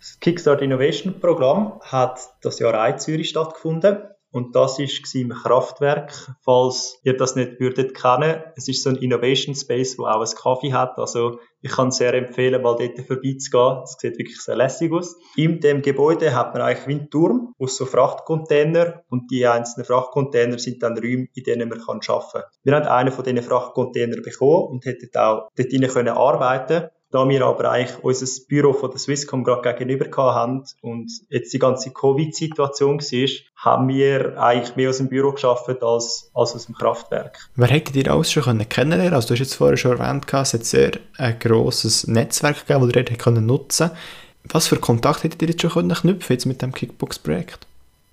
Das 0.00 0.18
Kickstart 0.18 0.62
Innovation 0.62 1.20
Programm 1.20 1.80
hat 1.80 2.18
das 2.42 2.58
Jahr 2.58 2.88
in 2.88 2.98
Zürich 2.98 3.28
stattgefunden. 3.28 3.98
Und 4.34 4.56
das 4.56 4.80
war 4.80 5.20
im 5.20 5.28
Kraftwerk, 5.28 6.12
falls 6.42 6.98
ihr 7.04 7.16
das 7.16 7.36
nicht 7.36 7.60
würdet 7.60 7.94
kennen. 7.94 8.42
Es 8.56 8.66
ist 8.66 8.82
so 8.82 8.90
ein 8.90 8.96
Innovation 8.96 9.54
Space, 9.54 9.96
wo 9.96 10.06
auch 10.06 10.20
ein 10.20 10.36
Kaffee 10.36 10.72
hat. 10.72 10.98
Also 10.98 11.38
ich 11.62 11.70
kann 11.70 11.92
sehr 11.92 12.14
empfehlen, 12.14 12.60
mal 12.60 12.74
dort 12.76 12.98
vorbeizugehen. 13.06 13.82
Es 13.84 13.96
sieht 13.96 14.18
wirklich 14.18 14.40
sehr 14.40 14.56
lässig 14.56 14.92
aus. 14.92 15.16
In 15.36 15.60
dem 15.60 15.82
Gebäude 15.82 16.34
hat 16.34 16.52
man 16.52 16.62
eigentlich 16.62 16.98
einen 16.98 17.10
Turm 17.10 17.54
aus 17.60 17.76
so 17.76 17.86
Frachtcontainer 17.86 19.04
und 19.08 19.30
die 19.30 19.46
einzelnen 19.46 19.86
Frachtcontainer 19.86 20.58
sind 20.58 20.82
dann 20.82 20.98
Räume, 20.98 21.28
in 21.32 21.44
denen 21.44 21.68
man 21.68 21.80
arbeiten 21.80 22.32
kann. 22.32 22.42
Wir 22.64 22.74
haben 22.74 22.86
einen 22.86 23.12
von 23.12 23.24
diesen 23.24 23.40
Frachtcontainern 23.40 24.20
bekommen 24.20 24.66
und 24.66 24.84
hätten 24.84 25.16
auch 25.16 25.48
dort 25.56 25.72
drinnen 25.72 25.90
können 25.90 26.08
arbeiten 26.08 26.88
da 27.14 27.28
wir 27.28 27.46
aber 27.46 27.70
eigentlich 27.70 28.02
unser 28.02 28.26
Büro 28.48 28.72
von 28.72 28.90
der 28.90 28.98
Swisscom 28.98 29.44
gerade 29.44 29.76
gegenüber 29.76 30.34
haben 30.34 30.64
und 30.80 31.12
jetzt 31.28 31.54
die 31.54 31.60
ganze 31.60 31.92
Covid-Situation 31.92 32.98
war, 32.98 33.28
haben 33.54 33.86
wir 33.86 34.36
eigentlich 34.36 34.74
mehr 34.74 34.90
aus 34.90 34.96
dem 34.98 35.08
Büro 35.08 35.30
geschafft 35.30 35.80
als, 35.80 36.32
als 36.34 36.54
aus 36.56 36.66
dem 36.66 36.74
Kraftwerk. 36.74 37.38
Wer 37.54 37.68
hätte 37.68 37.96
ihr 37.96 38.10
alles 38.10 38.32
schon 38.32 38.68
kennenlernen 38.68 39.14
Also 39.14 39.28
du 39.28 39.34
hast 39.34 39.38
jetzt 39.38 39.54
vorher 39.54 39.76
schon 39.76 39.96
erwähnt, 39.96 40.26
es 40.28 40.54
hat 40.54 40.64
sehr 40.64 40.90
ein 41.16 41.38
grosses 41.38 42.08
Netzwerk 42.08 42.66
gegeben, 42.66 42.88
das 42.88 42.96
ihr 42.96 43.04
dort 43.04 43.40
nutzen 43.40 43.88
konnte. 43.90 44.02
Was 44.50 44.66
für 44.66 44.80
Kontakt 44.80 45.22
hättet 45.22 45.40
ihr 45.42 45.50
jetzt 45.50 45.62
schon 45.62 45.88
knüpfen 45.88 46.34
jetzt 46.34 46.46
mit 46.46 46.62
dem 46.62 46.72
Kickbox-Projekt? 46.72 47.68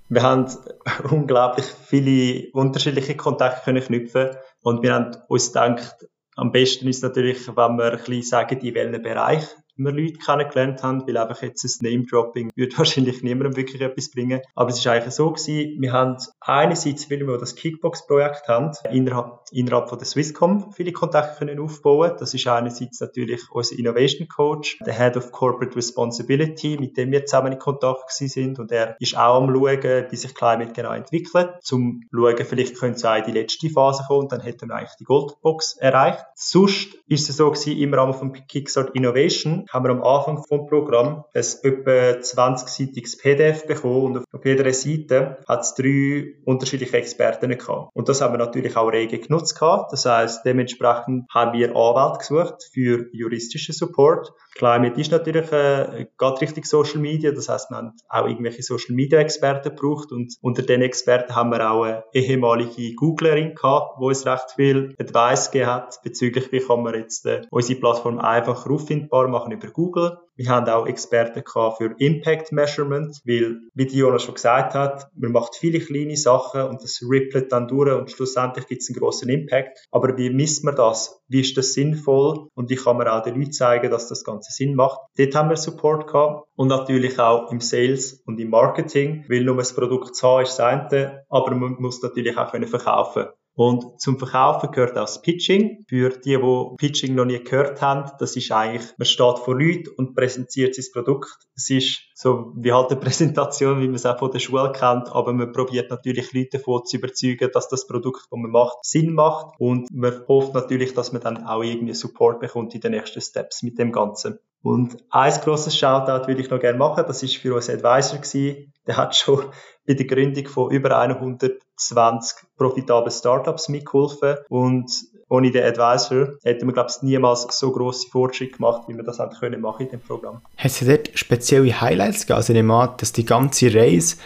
Wir 0.09 0.21
haben 0.21 0.45
unglaublich 1.09 1.65
viele 1.87 2.51
unterschiedliche 2.51 3.15
Kontakte 3.15 3.63
können 3.65 3.83
knüpfen 3.83 4.29
und 4.61 4.83
wir 4.83 4.93
haben 4.93 5.17
uns 5.27 5.47
gedacht, 5.47 6.05
am 6.35 6.51
besten 6.51 6.87
ist 6.87 7.03
natürlich, 7.03 7.47
wenn 7.47 7.77
wir 7.77 7.91
ein 7.91 7.97
bisschen 7.97 8.23
sagen, 8.23 8.59
in 8.59 8.73
welchem 8.73 9.01
Bereich 9.01 9.45
wir 9.83 9.91
Leute 9.91 10.19
kennengelernt 10.19 10.83
haben, 10.83 11.07
weil 11.07 11.17
einfach 11.17 11.41
jetzt 11.41 11.63
ein 11.63 11.85
Name-Dropping 11.89 12.51
würde 12.55 12.77
wahrscheinlich 12.77 13.23
niemandem 13.23 13.55
wirklich 13.55 13.81
etwas 13.81 14.11
bringen. 14.11 14.41
Aber 14.55 14.69
es 14.69 14.77
ist 14.77 14.87
eigentlich 14.87 15.13
so 15.13 15.31
gewesen, 15.31 15.81
wir 15.81 15.91
haben 15.91 16.17
einerseits, 16.39 17.09
weil 17.09 17.25
wir 17.27 17.37
das 17.37 17.55
Kickbox-Projekt 17.55 18.47
haben, 18.47 18.71
innerhalb, 18.91 19.41
innerhalb 19.51 19.89
von 19.89 19.97
der 19.97 20.07
Swisscom 20.07 20.71
viele 20.73 20.91
Kontakte 20.91 21.39
können 21.39 21.59
aufbauen. 21.59 22.13
Das 22.19 22.33
ist 22.33 22.47
einerseits 22.47 22.99
natürlich 22.99 23.41
unser 23.51 23.77
Innovation 23.77 24.27
Coach, 24.27 24.79
der 24.85 24.93
Head 24.93 25.17
of 25.17 25.31
Corporate 25.31 25.75
Responsibility, 25.75 26.77
mit 26.79 26.97
dem 26.97 27.11
wir 27.11 27.25
zusammen 27.25 27.53
in 27.53 27.59
Kontakt 27.59 28.11
sind 28.11 28.59
und 28.59 28.71
er 28.71 28.95
ist 28.99 29.17
auch 29.17 29.41
am 29.41 29.53
schauen, 29.53 30.05
wie 30.09 30.15
sich 30.15 30.35
Climate 30.35 30.73
genau 30.73 30.91
entwickelt, 30.91 31.49
zum 31.61 32.03
schauen, 32.11 32.45
vielleicht 32.45 32.77
könnte 32.77 32.97
es 32.97 33.05
auch 33.05 33.15
in 33.15 33.23
die 33.25 33.31
letzte 33.31 33.69
Phase 33.69 34.03
kommen 34.07 34.21
und 34.21 34.31
dann 34.31 34.41
hätten 34.41 34.69
wir 34.69 34.75
eigentlich 34.75 34.97
die 34.99 35.05
Goldbox 35.05 35.77
erreicht. 35.77 36.23
Sonst 36.35 36.95
ist 37.07 37.29
es 37.29 37.37
so 37.37 37.49
gewesen, 37.51 37.77
im 37.77 37.93
Rahmen 37.93 38.13
von 38.13 38.33
Kickstart 38.33 38.95
Innovation 38.95 39.65
haben 39.71 39.85
wir 39.85 39.91
am 39.91 40.03
Anfang 40.03 40.43
vom 40.43 40.67
Programm 40.67 41.23
ein 41.33 41.45
etwa 41.63 42.19
20-seitiges 42.19 43.21
PDF 43.21 43.65
bekommen 43.65 44.17
und 44.17 44.25
auf 44.31 44.45
jeder 44.45 44.71
Seite 44.73 45.37
hat 45.47 45.61
es 45.61 45.75
drei 45.75 46.35
unterschiedliche 46.45 46.97
Experten 46.97 47.57
gehabt. 47.57 47.89
Und 47.93 48.09
das 48.09 48.21
haben 48.21 48.33
wir 48.33 48.37
natürlich 48.37 48.75
auch 48.75 48.91
rege 48.91 49.19
genutzt 49.19 49.57
gehabt. 49.59 49.91
Das 49.91 50.05
heißt, 50.05 50.45
dementsprechend 50.45 51.25
haben 51.33 51.57
wir 51.57 51.75
Anwälte 51.75 52.19
gesucht 52.19 52.69
für 52.73 53.07
juristischen 53.13 53.73
Support. 53.73 54.33
Climate 54.55 54.99
ist 54.99 55.11
natürlich 55.11 55.51
äh, 55.51 56.07
geht 56.17 56.41
richtig 56.41 56.65
Social 56.65 56.99
Media, 56.99 57.31
das 57.31 57.47
heißt, 57.47 57.69
wir 57.69 57.77
haben 57.77 57.93
auch 58.09 58.27
irgendwelche 58.27 58.61
Social 58.63 58.95
Media 58.95 59.19
Experten 59.19 59.69
gebraucht 59.69 60.11
und 60.11 60.35
unter 60.41 60.61
den 60.61 60.81
Experten 60.81 61.35
haben 61.35 61.51
wir 61.51 61.71
auch 61.71 61.83
eine 61.83 62.03
ehemalige 62.11 62.93
Googlerin 62.95 63.55
gehabt, 63.55 63.97
die 63.99 64.05
uns 64.05 64.25
recht 64.25 64.51
viel 64.55 64.93
Advice 64.99 65.51
gegeben 65.51 65.71
hat 65.71 65.99
bezüglich, 66.03 66.51
wie 66.51 66.59
kann 66.59 66.83
man 66.83 66.95
jetzt 66.95 67.25
äh, 67.25 67.41
unsere 67.49 67.79
Plattform 67.79 68.19
einfach 68.19 68.67
auffindbar 68.69 69.29
machen 69.29 69.50
über 69.51 69.69
Google. 69.69 70.17
Wir 70.35 70.49
haben 70.49 70.67
auch 70.69 70.87
Experten 70.87 71.43
für 71.45 71.95
Impact 71.99 72.51
Measurement, 72.51 73.21
weil, 73.25 73.59
wie 73.73 73.85
Diona 73.85 74.17
schon 74.17 74.35
gesagt 74.35 74.73
hat, 74.73 75.07
man 75.15 75.31
macht 75.31 75.55
viele 75.55 75.79
kleine 75.79 76.17
Sachen 76.17 76.63
und 76.63 76.83
das 76.83 77.01
rippelt 77.07 77.51
dann 77.51 77.67
durch 77.67 77.91
und 77.91 78.11
schlussendlich 78.11 78.65
gibt 78.67 78.81
es 78.81 78.89
einen 78.89 78.99
großen 78.99 79.29
Impact. 79.29 79.85
Aber 79.91 80.17
wie 80.17 80.29
misst 80.29 80.63
man 80.63 80.75
das? 80.75 81.21
Wie 81.27 81.41
ist 81.41 81.57
das 81.57 81.73
sinnvoll? 81.73 82.47
Und 82.55 82.69
wie 82.69 82.75
kann 82.75 82.97
man 82.97 83.07
auch 83.07 83.23
den 83.23 83.35
Leuten 83.35 83.51
zeigen, 83.51 83.91
dass 83.91 84.07
das 84.07 84.23
Ganze 84.23 84.51
Sinn 84.51 84.75
macht? 84.75 84.99
Dort 85.17 85.35
haben 85.35 85.49
wir 85.49 85.57
Support 85.57 86.07
gehabt 86.07 86.47
und 86.55 86.67
natürlich 86.67 87.19
auch 87.19 87.51
im 87.51 87.59
Sales 87.59 88.21
und 88.25 88.39
im 88.39 88.49
Marketing, 88.49 89.25
weil 89.29 89.43
nur 89.43 89.57
das 89.57 89.73
Produkt 89.73 90.15
zu 90.15 90.27
haben 90.27 90.43
ist 90.43 90.57
das 90.57 90.59
eine, 90.59 91.23
aber 91.29 91.53
man 91.55 91.75
muss 91.79 92.01
natürlich 92.01 92.37
auch 92.37 92.51
können 92.51 92.67
verkaufen 92.67 93.27
und 93.53 93.99
zum 93.99 94.17
Verkaufen 94.17 94.71
gehört 94.71 94.91
auch 94.91 95.01
das 95.01 95.21
Pitching. 95.21 95.83
Für 95.87 96.09
die, 96.09 96.37
die 96.37 96.75
Pitching 96.77 97.15
noch 97.15 97.25
nie 97.25 97.43
gehört 97.43 97.81
haben, 97.81 98.09
das 98.19 98.35
ist 98.35 98.51
eigentlich, 98.51 98.87
man 98.97 99.05
steht 99.05 99.39
vor 99.39 99.59
Leuten 99.59 99.89
und 99.97 100.15
präsentiert 100.15 100.73
sein 100.75 100.85
Produkt. 100.93 101.29
Es 101.55 101.69
ist 101.69 101.99
so 102.15 102.53
wie 102.55 102.71
halt 102.71 102.91
eine 102.91 102.99
Präsentation, 103.01 103.81
wie 103.81 103.87
man 103.87 103.95
es 103.95 104.05
auch 104.05 104.19
von 104.19 104.31
der 104.31 104.39
Schule 104.39 104.71
kennt, 104.71 105.13
aber 105.13 105.33
man 105.33 105.51
probiert 105.51 105.89
natürlich 105.89 106.31
Leute 106.33 106.57
davon 106.57 106.85
zu 106.85 106.97
überzeugen, 106.97 107.49
dass 107.53 107.67
das 107.67 107.87
Produkt, 107.87 108.27
das 108.31 108.39
man 108.39 108.51
macht, 108.51 108.77
Sinn 108.83 109.13
macht 109.13 109.59
und 109.59 109.89
man 109.91 110.23
hofft 110.27 110.53
natürlich, 110.53 110.93
dass 110.93 111.11
man 111.11 111.21
dann 111.21 111.45
auch 111.45 111.61
irgendwie 111.61 111.93
Support 111.93 112.39
bekommt 112.39 112.73
in 112.73 112.81
den 112.81 112.91
nächsten 112.91 113.21
Steps 113.21 113.63
mit 113.63 113.77
dem 113.77 113.91
Ganzen. 113.91 114.39
Und 114.63 114.97
ein 115.09 115.33
grosses 115.41 115.75
Shoutout 115.75 116.27
würde 116.27 116.41
ich 116.41 116.49
noch 116.49 116.59
gerne 116.59 116.77
machen, 116.77 117.03
das 117.07 117.23
ist 117.23 117.37
für 117.37 117.55
unseren 117.55 117.83
Advisor 117.83 118.19
gewesen. 118.19 118.70
Der 118.87 118.97
hat 118.97 119.15
schon 119.15 119.45
bei 119.85 119.93
der 119.93 120.05
Gründung 120.05 120.47
von 120.47 120.71
über 120.71 120.97
120 120.97 122.37
profitablen 122.57 123.11
Startups 123.11 123.69
mitgeholfen 123.69 124.37
und 124.49 124.91
ohne 125.29 125.49
den 125.49 125.63
Advisor 125.63 126.33
hätten 126.43 126.67
wir, 126.67 126.73
glaube 126.73 126.89
ich, 126.93 127.01
niemals 127.03 127.47
so 127.57 127.71
grosse 127.71 128.09
Fortschritte 128.09 128.57
gemacht, 128.57 128.83
wie 128.87 128.95
wir 128.95 129.03
das 129.03 129.19
haben 129.19 129.33
können 129.39 129.61
machen 129.61 129.85
in 129.85 129.89
dem 129.89 130.01
Programm. 130.01 130.41
Hat 130.57 130.71
es 130.71 130.85
dort 130.85 131.09
spezielle 131.17 131.79
Highlights 131.79 132.21
gegeben? 132.21 132.37
Also 132.37 132.53
ich 132.53 132.57
nehme 132.57 132.93
dass 132.97 133.13
die 133.13 133.25
ganze 133.25 133.73
Reise 133.73 134.17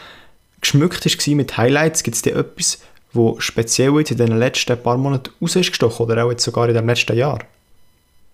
geschmückt 0.62 1.06
war 1.06 1.36
mit 1.36 1.58
Highlights. 1.58 2.02
Gibt 2.02 2.16
es 2.16 2.24
da 2.24 2.32
etwas, 2.32 2.82
wo 3.14 3.40
speziell 3.40 3.96
in 4.00 4.18
den 4.18 4.38
letzten 4.38 4.82
paar 4.82 4.98
Monaten 4.98 5.32
raus 5.40 5.56
ist 5.56 5.70
gestochen 5.70 6.08
oder 6.08 6.26
auch 6.26 6.32
jetzt 6.32 6.44
sogar 6.44 6.68
in 6.68 6.74
dem 6.74 6.88
letzten 6.88 7.16
Jahr? 7.16 7.40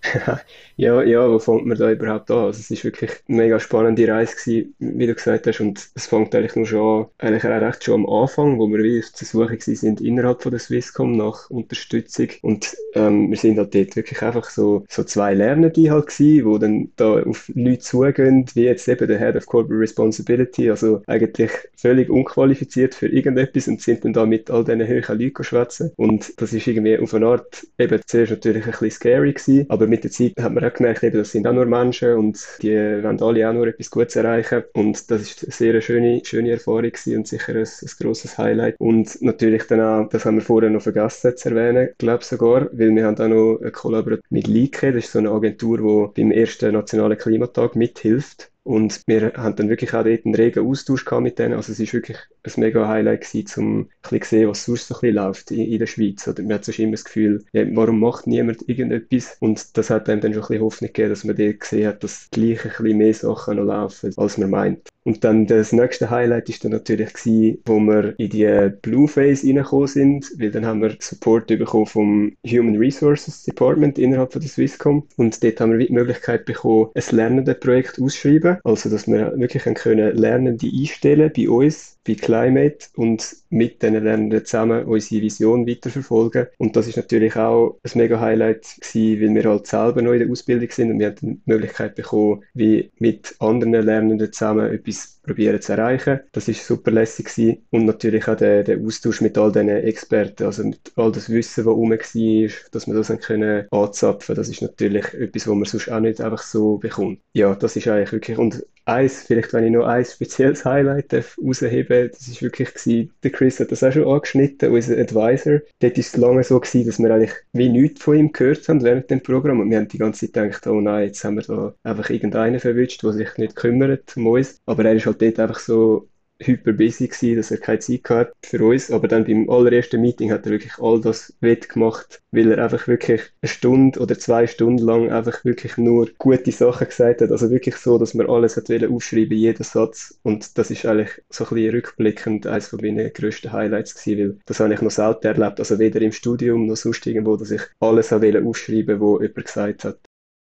Ja, 0.76 1.02
ja, 1.02 1.30
wo 1.30 1.38
fängt 1.38 1.66
man 1.66 1.76
da 1.78 1.90
überhaupt 1.92 2.30
an? 2.30 2.38
Also 2.46 2.58
es 2.60 2.70
ist 2.70 2.82
wirklich 2.82 3.10
eine 3.28 3.36
mega 3.36 3.60
spannende 3.60 4.08
Reise 4.08 4.34
gewesen, 4.34 4.74
wie 4.78 5.06
du 5.06 5.14
gesagt 5.14 5.46
hast, 5.46 5.60
und 5.60 5.86
es 5.94 6.06
fängt 6.06 6.34
eigentlich 6.34 6.56
nur 6.56 6.66
schon 6.66 7.06
eigentlich 7.18 7.44
auch 7.44 7.60
recht 7.60 7.84
schon 7.84 8.04
am 8.04 8.08
Anfang, 8.08 8.58
wo 8.58 8.66
wir 8.68 8.82
wie 8.82 8.98
auf 9.00 9.10
der 9.12 9.26
Suche 9.26 9.58
sind 9.60 10.00
innerhalb 10.00 10.42
von 10.42 10.50
der 10.50 10.60
Swisscom 10.60 11.12
nach 11.16 11.50
Unterstützung 11.50 12.28
und 12.40 12.74
ähm, 12.94 13.30
wir 13.30 13.36
sind 13.36 13.58
halt 13.58 13.74
dort 13.74 13.94
wirklich 13.94 14.22
einfach 14.22 14.48
so, 14.50 14.84
so 14.88 15.04
zwei 15.04 15.34
Lernende 15.34 15.90
halt 15.90 16.06
gewesen, 16.06 16.52
die 16.52 16.58
dann 16.58 16.92
da 16.96 17.22
auf 17.22 17.50
Leute 17.54 17.78
zugehen, 17.80 18.46
wie 18.54 18.64
jetzt 18.64 18.88
eben 18.88 19.06
der 19.06 19.18
Head 19.18 19.36
of 19.36 19.46
Corporate 19.46 19.80
Responsibility, 19.80 20.70
also 20.70 21.02
eigentlich 21.06 21.50
völlig 21.76 22.08
unqualifiziert 22.10 22.94
für 22.94 23.08
irgendetwas 23.08 23.68
und 23.68 23.80
sind 23.80 24.04
dann 24.04 24.14
da 24.14 24.26
mit 24.26 24.50
all 24.50 24.64
diesen 24.64 24.86
höheren 24.86 25.20
Leuten 25.20 25.44
schwätzen 25.44 25.92
und 25.96 26.40
das 26.40 26.52
ist 26.54 26.66
irgendwie 26.66 26.98
auf 26.98 27.14
eine 27.14 27.26
Art 27.26 27.66
eben 27.78 28.00
zuerst 28.06 28.32
natürlich 28.32 28.64
ein 28.64 28.70
bisschen 28.70 28.90
scary 28.90 29.32
gewesen, 29.34 29.66
aber 29.68 29.91
mit 29.92 30.04
der 30.04 30.10
Zeit 30.10 30.32
hat 30.40 30.52
man 30.52 30.64
auch 30.64 30.72
gemerkt, 30.72 31.02
eben, 31.02 31.18
das 31.18 31.32
sind 31.32 31.46
auch 31.46 31.52
nur 31.52 31.66
Menschen 31.66 32.14
und 32.14 32.38
die 32.62 32.74
wollen 32.74 33.20
alle 33.20 33.48
auch 33.48 33.52
nur 33.52 33.66
etwas 33.66 33.90
Gutes 33.90 34.16
erreichen. 34.16 34.64
Und 34.72 35.10
das 35.10 35.20
ist 35.20 35.44
eine 35.44 35.52
sehr 35.52 35.80
schöne, 35.82 36.22
schöne 36.24 36.52
Erfahrung 36.52 36.92
und 37.16 37.28
sicher 37.28 37.54
ein, 37.54 37.66
ein 37.66 37.90
grosses 38.00 38.38
Highlight. 38.38 38.76
Und 38.78 39.20
natürlich 39.20 39.64
dann 39.66 39.80
auch, 39.80 40.08
das 40.08 40.24
haben 40.24 40.36
wir 40.36 40.42
vorher 40.42 40.70
noch 40.70 40.82
vergessen 40.82 41.36
zu 41.36 41.50
erwähnen, 41.50 41.90
glaube 41.98 42.24
sogar, 42.24 42.68
weil 42.72 42.94
wir 42.94 43.04
haben 43.04 43.18
auch 43.18 43.28
noch 43.28 43.58
eine 43.60 43.70
Kollaboration 43.70 44.24
mit 44.30 44.46
Leake, 44.46 44.92
das 44.92 45.04
ist 45.04 45.12
so 45.12 45.18
eine 45.18 45.30
Agentur, 45.30 46.10
die 46.14 46.22
beim 46.22 46.32
ersten 46.32 46.72
Nationalen 46.72 47.18
Klimatag 47.18 47.76
mithilft. 47.76 48.51
Und 48.64 49.02
wir 49.06 49.32
haben 49.36 49.56
dann 49.56 49.68
wirklich 49.68 49.92
auch 49.92 50.04
dort 50.04 50.24
einen 50.24 50.34
regen 50.34 50.66
Austausch 50.66 51.04
gehabt 51.04 51.22
mit 51.22 51.38
denen. 51.38 51.54
Also 51.54 51.72
es 51.72 51.80
ist 51.80 51.92
wirklich 51.92 52.18
ein 52.44 52.52
mega 52.60 52.86
Highlight 52.86 53.22
gewesen, 53.22 53.60
um 53.60 53.80
ein 53.80 53.88
bisschen 54.02 54.38
sehen, 54.38 54.48
was 54.48 54.64
sonst 54.64 54.88
so 54.88 54.94
ein 54.94 55.00
bisschen 55.00 55.14
läuft 55.16 55.50
in, 55.50 55.60
in 55.60 55.78
der 55.78 55.86
Schweiz. 55.86 56.28
Oder 56.28 56.42
man 56.42 56.54
hat 56.54 56.64
sonst 56.64 56.78
immer 56.78 56.92
das 56.92 57.04
Gefühl, 57.04 57.44
ja, 57.52 57.64
warum 57.74 57.98
macht 57.98 58.26
niemand 58.26 58.68
irgendetwas? 58.68 59.36
Und 59.40 59.76
das 59.76 59.90
hat 59.90 60.08
einem 60.08 60.20
dann 60.20 60.32
schon 60.32 60.42
ein 60.42 60.48
bisschen 60.48 60.64
Hoffnung 60.64 60.88
gegeben, 60.88 61.10
dass 61.10 61.24
man 61.24 61.36
dort 61.36 61.60
gesehen 61.60 61.88
hat, 61.88 62.04
dass 62.04 62.28
gleich 62.30 62.64
ein 62.64 62.70
bisschen 62.70 62.98
mehr 62.98 63.14
Sachen 63.14 63.56
noch 63.56 63.64
laufen, 63.64 64.12
als 64.16 64.38
man 64.38 64.50
meint. 64.50 64.88
Und 65.04 65.24
dann 65.24 65.46
das 65.46 65.72
nächste 65.72 66.10
Highlight 66.10 66.48
ist 66.48 66.64
dann 66.64 66.70
natürlich 66.70 67.12
gewesen, 67.12 67.58
wo 67.64 67.80
wir 67.80 68.14
in 68.18 68.30
die 68.30 68.70
Blue 68.82 69.08
Phase 69.08 69.46
reingekommen 69.46 69.88
sind, 69.88 70.32
weil 70.38 70.52
dann 70.52 70.64
haben 70.64 70.80
wir 70.80 70.96
Support 71.00 71.48
bekommen 71.48 71.86
vom 71.86 72.36
Human 72.46 72.76
Resources 72.76 73.42
Department 73.42 73.98
innerhalb 73.98 74.32
von 74.32 74.40
der 74.40 74.48
Swisscom 74.48 75.06
und 75.16 75.42
dort 75.42 75.60
haben 75.60 75.72
wir 75.76 75.84
die 75.84 75.92
Möglichkeit 75.92 76.44
bekommen, 76.44 76.90
ein 76.94 77.16
Lernende-Projekt 77.16 78.00
ausschreiben, 78.00 78.51
also 78.64 78.88
dass 78.90 79.06
wir 79.06 79.32
wirklich 79.38 79.62
können 79.74 80.16
Lernende 80.16 80.66
einstellen 80.66 81.32
bei 81.34 81.48
uns 81.48 81.98
bei 82.04 82.14
Climate 82.14 82.86
und 82.96 83.36
mit 83.50 83.82
den 83.82 83.94
Lernenden 83.94 84.44
zusammen 84.44 84.84
unsere 84.84 85.22
Vision 85.22 85.66
weiterverfolgen. 85.66 86.46
Und 86.58 86.74
das 86.76 86.88
ist 86.88 86.96
natürlich 86.96 87.36
auch 87.36 87.78
ein 87.82 87.90
mega 87.94 88.18
Highlight 88.18 88.66
gewesen, 88.80 89.20
weil 89.22 89.34
wir 89.34 89.50
halt 89.50 89.66
selber 89.66 90.02
noch 90.02 90.12
in 90.12 90.20
der 90.20 90.30
Ausbildung 90.30 90.70
sind 90.70 90.90
und 90.90 90.98
wir 90.98 91.08
haben 91.08 91.16
die 91.20 91.40
Möglichkeit 91.46 91.94
bekommen, 91.94 92.42
wie 92.54 92.90
mit 92.98 93.34
anderen 93.38 93.72
Lernenden 93.72 94.32
zusammen 94.32 94.72
etwas 94.72 95.20
probieren 95.22 95.60
zu 95.60 95.72
erreichen. 95.72 96.20
Das 96.32 96.48
ist 96.48 96.66
super 96.66 96.90
lässig 96.90 97.26
gewesen. 97.26 97.66
und 97.70 97.86
natürlich 97.86 98.26
auch 98.28 98.36
der, 98.36 98.64
der 98.64 98.78
Austausch 98.80 99.20
mit 99.20 99.38
all 99.38 99.52
diesen 99.52 99.68
Experten, 99.68 100.44
also 100.44 100.64
mit 100.64 100.92
all 100.96 101.12
das 101.12 101.30
Wissen, 101.30 101.64
was 101.64 101.74
rum 101.74 101.90
war, 101.90 102.50
dass 102.72 102.86
wir 102.86 102.94
das 102.94 103.08
dann 103.08 103.20
können 103.20 103.66
anzapfen. 103.70 104.34
Das 104.34 104.48
ist 104.48 104.62
natürlich 104.62 105.14
etwas, 105.14 105.46
was 105.46 105.54
man 105.54 105.64
sonst 105.64 105.90
auch 105.90 106.00
nicht 106.00 106.20
einfach 106.20 106.42
so 106.42 106.78
bekommt. 106.78 107.20
Ja, 107.34 107.54
das 107.54 107.76
ist 107.76 107.88
eigentlich 107.88 108.12
wirklich 108.12 108.38
und 108.38 108.64
eins, 108.84 109.22
vielleicht 109.22 109.52
wenn 109.52 109.64
ich 109.64 109.72
noch 109.72 109.86
ein 109.86 110.04
spezielles 110.04 110.64
Highlight 110.64 111.12
herausheben 111.12 112.10
das 112.12 112.28
ist 112.28 112.42
wirklich 112.42 112.74
gewesen, 112.74 113.12
der 113.22 113.30
Chris 113.30 113.60
hat 113.60 113.72
das 113.72 113.82
auch 113.82 113.92
schon 113.92 114.06
angeschnitten, 114.06 114.72
unser 114.72 114.98
Advisor. 114.98 115.60
Dort 115.80 115.98
ist 115.98 116.14
es 116.14 116.16
lange 116.16 116.42
so 116.44 116.58
gewesen, 116.60 116.86
dass 116.86 116.98
wir 116.98 117.14
eigentlich 117.14 117.34
wie 117.52 117.68
nichts 117.68 118.02
von 118.02 118.16
ihm 118.16 118.32
gehört 118.32 118.68
haben 118.68 118.82
während 118.82 119.10
dem 119.10 119.22
Programm 119.22 119.60
und 119.60 119.70
wir 119.70 119.78
haben 119.78 119.88
die 119.88 119.98
ganze 119.98 120.26
Zeit 120.26 120.44
gedacht, 120.44 120.66
oh 120.66 120.80
nein, 120.80 121.06
jetzt 121.06 121.24
haben 121.24 121.36
wir 121.36 121.42
da 121.42 121.74
einfach 121.82 122.10
irgendeinen 122.10 122.60
verwünscht, 122.60 123.02
der 123.02 123.12
sich 123.12 123.36
nicht 123.36 123.56
kümmert 123.56 124.16
um 124.16 124.26
uns. 124.26 124.60
Aber 124.66 124.84
er 124.84 124.94
ist 124.94 125.06
halt 125.06 125.22
dort 125.22 125.38
einfach 125.38 125.58
so 125.58 126.08
hyper 126.46 126.72
busy 126.72 127.08
gewesen, 127.08 127.36
dass 127.36 127.50
er 127.50 127.58
keine 127.58 127.78
Zeit 127.78 128.08
hatte 128.08 128.32
für 128.44 128.64
uns. 128.64 128.90
Aber 128.90 129.08
dann 129.08 129.24
beim 129.24 129.48
allerersten 129.48 130.00
Meeting 130.00 130.30
hat 130.32 130.46
er 130.46 130.52
wirklich 130.52 130.78
all 130.78 131.00
das 131.00 131.34
wettgemacht, 131.40 132.22
weil 132.30 132.50
er 132.50 132.62
einfach 132.62 132.86
wirklich 132.88 133.22
eine 133.40 133.48
Stunde 133.48 134.00
oder 134.00 134.18
zwei 134.18 134.46
Stunden 134.46 134.84
lang 134.84 135.10
einfach 135.10 135.44
wirklich 135.44 135.76
nur 135.76 136.08
gute 136.18 136.52
Sachen 136.52 136.88
gesagt 136.88 137.20
hat. 137.20 137.30
Also 137.30 137.50
wirklich 137.50 137.76
so, 137.76 137.98
dass 137.98 138.14
man 138.14 138.28
alles 138.28 138.56
hat 138.56 138.70
aufschreiben, 138.70 139.36
jeden 139.36 139.64
Satz. 139.64 140.18
Und 140.22 140.58
das 140.58 140.70
ist 140.70 140.86
eigentlich 140.86 141.22
so 141.30 141.44
ein 141.44 141.54
bisschen 141.54 141.74
rückblickend 141.74 142.46
eines 142.46 142.68
von 142.68 142.80
meinen 142.80 143.12
grössten 143.12 143.52
Highlights 143.52 143.94
gewesen, 143.94 144.18
weil 144.18 144.38
das 144.46 144.60
habe 144.60 144.74
ich 144.74 144.80
noch 144.80 144.90
selten 144.90 145.26
erlebt. 145.26 145.58
Also 145.58 145.78
weder 145.78 146.00
im 146.00 146.12
Studium 146.12 146.66
noch 146.66 146.76
sonst 146.76 147.06
irgendwo, 147.06 147.36
dass 147.36 147.50
ich 147.50 147.62
alles 147.80 148.12
habe 148.12 148.42
aufschreiben, 148.44 149.00
wo 149.00 149.20
jemand 149.20 149.44
gesagt 149.46 149.84
hat. 149.84 149.98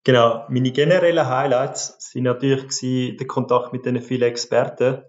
Genau, 0.04 0.44
meine 0.48 0.72
generellen 0.72 1.28
Highlights 1.28 1.96
sind 2.00 2.24
natürlich 2.24 3.16
der 3.16 3.26
Kontakt 3.28 3.72
mit 3.72 3.86
den 3.86 4.02
vielen 4.02 4.22
Experten, 4.22 5.02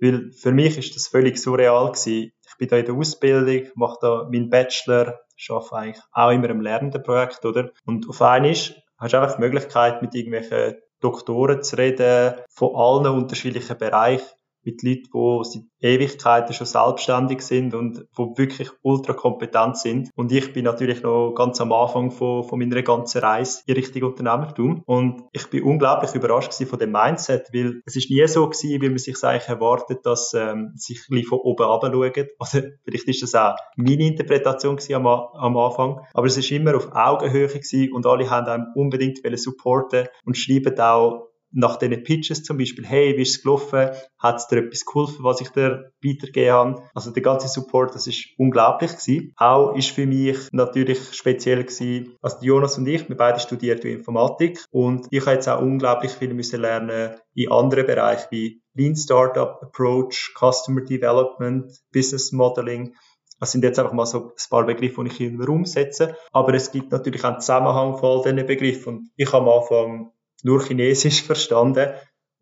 weil 0.00 0.32
für 0.32 0.52
mich 0.52 0.78
ist 0.78 0.96
das 0.96 1.08
völlig 1.08 1.38
surreal 1.38 1.92
gewesen. 1.92 2.32
Ich 2.46 2.56
bin 2.58 2.68
da 2.68 2.76
in 2.76 2.86
der 2.86 2.94
Ausbildung, 2.94 3.70
mache 3.74 3.98
da 4.00 4.28
meinen 4.30 4.50
Bachelor, 4.50 5.20
arbeite 5.48 5.76
eigentlich 5.76 6.04
auch 6.12 6.30
immer 6.30 6.50
im 6.50 6.60
Lernendenprojekt, 6.60 7.44
oder? 7.44 7.70
Und 7.86 8.08
auf 8.08 8.20
einmal 8.22 8.54
hast 8.54 8.74
du 8.98 9.02
einfach 9.20 9.36
die 9.36 9.40
Möglichkeit, 9.40 10.02
mit 10.02 10.14
irgendwelchen 10.14 10.76
Doktoren 11.00 11.62
zu 11.62 11.76
reden, 11.76 12.34
von 12.50 12.74
allen 12.74 13.14
unterschiedlichen 13.14 13.78
Bereichen 13.78 14.26
mit 14.62 14.82
Leuten, 14.82 15.08
die 15.12 15.44
seit 15.44 15.62
Ewigkeiten 15.82 16.52
schon 16.52 16.66
selbstständig 16.66 17.40
sind 17.42 17.74
und 17.74 18.04
die 18.18 18.22
wirklich 18.36 18.70
ultra 18.82 19.14
kompetent 19.14 19.78
sind. 19.78 20.10
Und 20.14 20.30
ich 20.32 20.52
bin 20.52 20.64
natürlich 20.64 21.02
noch 21.02 21.32
ganz 21.34 21.60
am 21.60 21.72
Anfang 21.72 22.10
von, 22.10 22.44
von 22.44 22.58
meiner 22.58 22.82
ganzen 22.82 23.20
Reise 23.20 23.62
in 23.66 23.74
Richtung 23.74 24.02
Unternehmertum. 24.02 24.82
Und 24.86 25.22
ich 25.32 25.48
bin 25.48 25.62
unglaublich 25.62 26.14
überrascht 26.14 26.52
von 26.52 26.78
dem 26.78 26.92
Mindset, 26.92 27.48
weil 27.52 27.80
es 27.86 27.96
ist 27.96 28.10
nie 28.10 28.26
so 28.26 28.48
gewesen, 28.48 28.82
wie 28.82 28.88
man 28.88 28.98
sich 28.98 29.22
eigentlich 29.24 29.48
erwartet, 29.48 30.00
dass 30.04 30.32
ähm, 30.34 30.72
sich 30.76 31.00
ein 31.10 31.24
von 31.24 31.38
oben 31.38 31.64
runter 31.64 31.90
schauen. 31.90 32.28
Oder 32.38 32.72
vielleicht 32.84 33.08
ist 33.08 33.22
das 33.22 33.34
auch 33.34 33.56
meine 33.76 34.06
Interpretation 34.06 34.78
am, 34.92 35.06
am 35.06 35.56
Anfang. 35.56 36.00
Aber 36.12 36.26
es 36.26 36.36
ist 36.36 36.50
immer 36.50 36.76
auf 36.76 36.90
Augenhöhe 36.92 37.48
gewesen 37.48 37.92
und 37.92 38.06
alle 38.06 38.28
haben 38.28 38.46
einem 38.46 38.66
unbedingt 38.74 39.20
supporten 39.38 40.08
und 40.24 40.36
schreiben 40.36 40.78
auch 40.78 41.29
nach 41.52 41.76
diesen 41.76 42.02
Pitches 42.02 42.42
zum 42.42 42.58
Beispiel, 42.58 42.86
hey, 42.86 43.16
wie 43.16 43.22
ist 43.22 43.36
es 43.36 43.42
gelaufen? 43.42 43.90
Hat 44.18 44.36
es 44.36 44.46
dir 44.46 44.58
etwas 44.58 44.84
geholfen, 44.84 45.24
was 45.24 45.40
ich 45.40 45.48
dir 45.50 45.92
weitergegeben 46.02 46.52
habe? 46.52 46.82
Also 46.94 47.10
der 47.10 47.22
ganze 47.22 47.48
Support, 47.48 47.94
das 47.94 48.06
ist 48.06 48.28
unglaublich 48.38 48.92
gewesen. 48.92 49.32
Auch 49.36 49.74
ist 49.74 49.90
für 49.90 50.06
mich 50.06 50.38
natürlich 50.52 51.12
speziell 51.12 51.64
gewesen, 51.64 52.16
also 52.22 52.38
Jonas 52.42 52.78
und 52.78 52.86
ich, 52.86 53.08
wir 53.08 53.16
beide 53.16 53.40
studieren 53.40 53.80
Informatik 53.80 54.64
und 54.70 55.06
ich 55.10 55.22
habe 55.22 55.34
jetzt 55.34 55.48
auch 55.48 55.60
unglaublich 55.60 56.12
viel 56.12 56.34
müssen 56.34 56.60
lernen 56.60 57.16
in 57.34 57.50
anderen 57.50 57.86
Bereichen 57.86 58.26
wie 58.30 58.62
Lean 58.74 58.96
Startup 58.96 59.58
Approach, 59.62 60.32
Customer 60.38 60.82
Development, 60.82 61.70
Business 61.92 62.32
Modeling. 62.32 62.94
Das 63.40 63.52
sind 63.52 63.64
jetzt 63.64 63.78
einfach 63.78 63.94
mal 63.94 64.06
so 64.06 64.28
ein 64.28 64.32
paar 64.50 64.66
Begriffe, 64.66 65.02
die 65.02 65.10
ich 65.10 65.16
hier 65.16 65.48
umsetze. 65.48 66.14
Aber 66.30 66.52
es 66.54 66.70
gibt 66.70 66.92
natürlich 66.92 67.24
einen 67.24 67.40
Zusammenhang 67.40 67.96
von 67.96 68.10
all 68.10 68.22
diesen 68.22 68.46
Begriffen. 68.46 68.96
Und 68.96 69.10
ich 69.16 69.32
habe 69.32 69.50
am 69.50 69.60
Anfang 69.60 70.12
nur 70.44 70.62
Chinesisch 70.62 71.22
verstanden. 71.26 71.90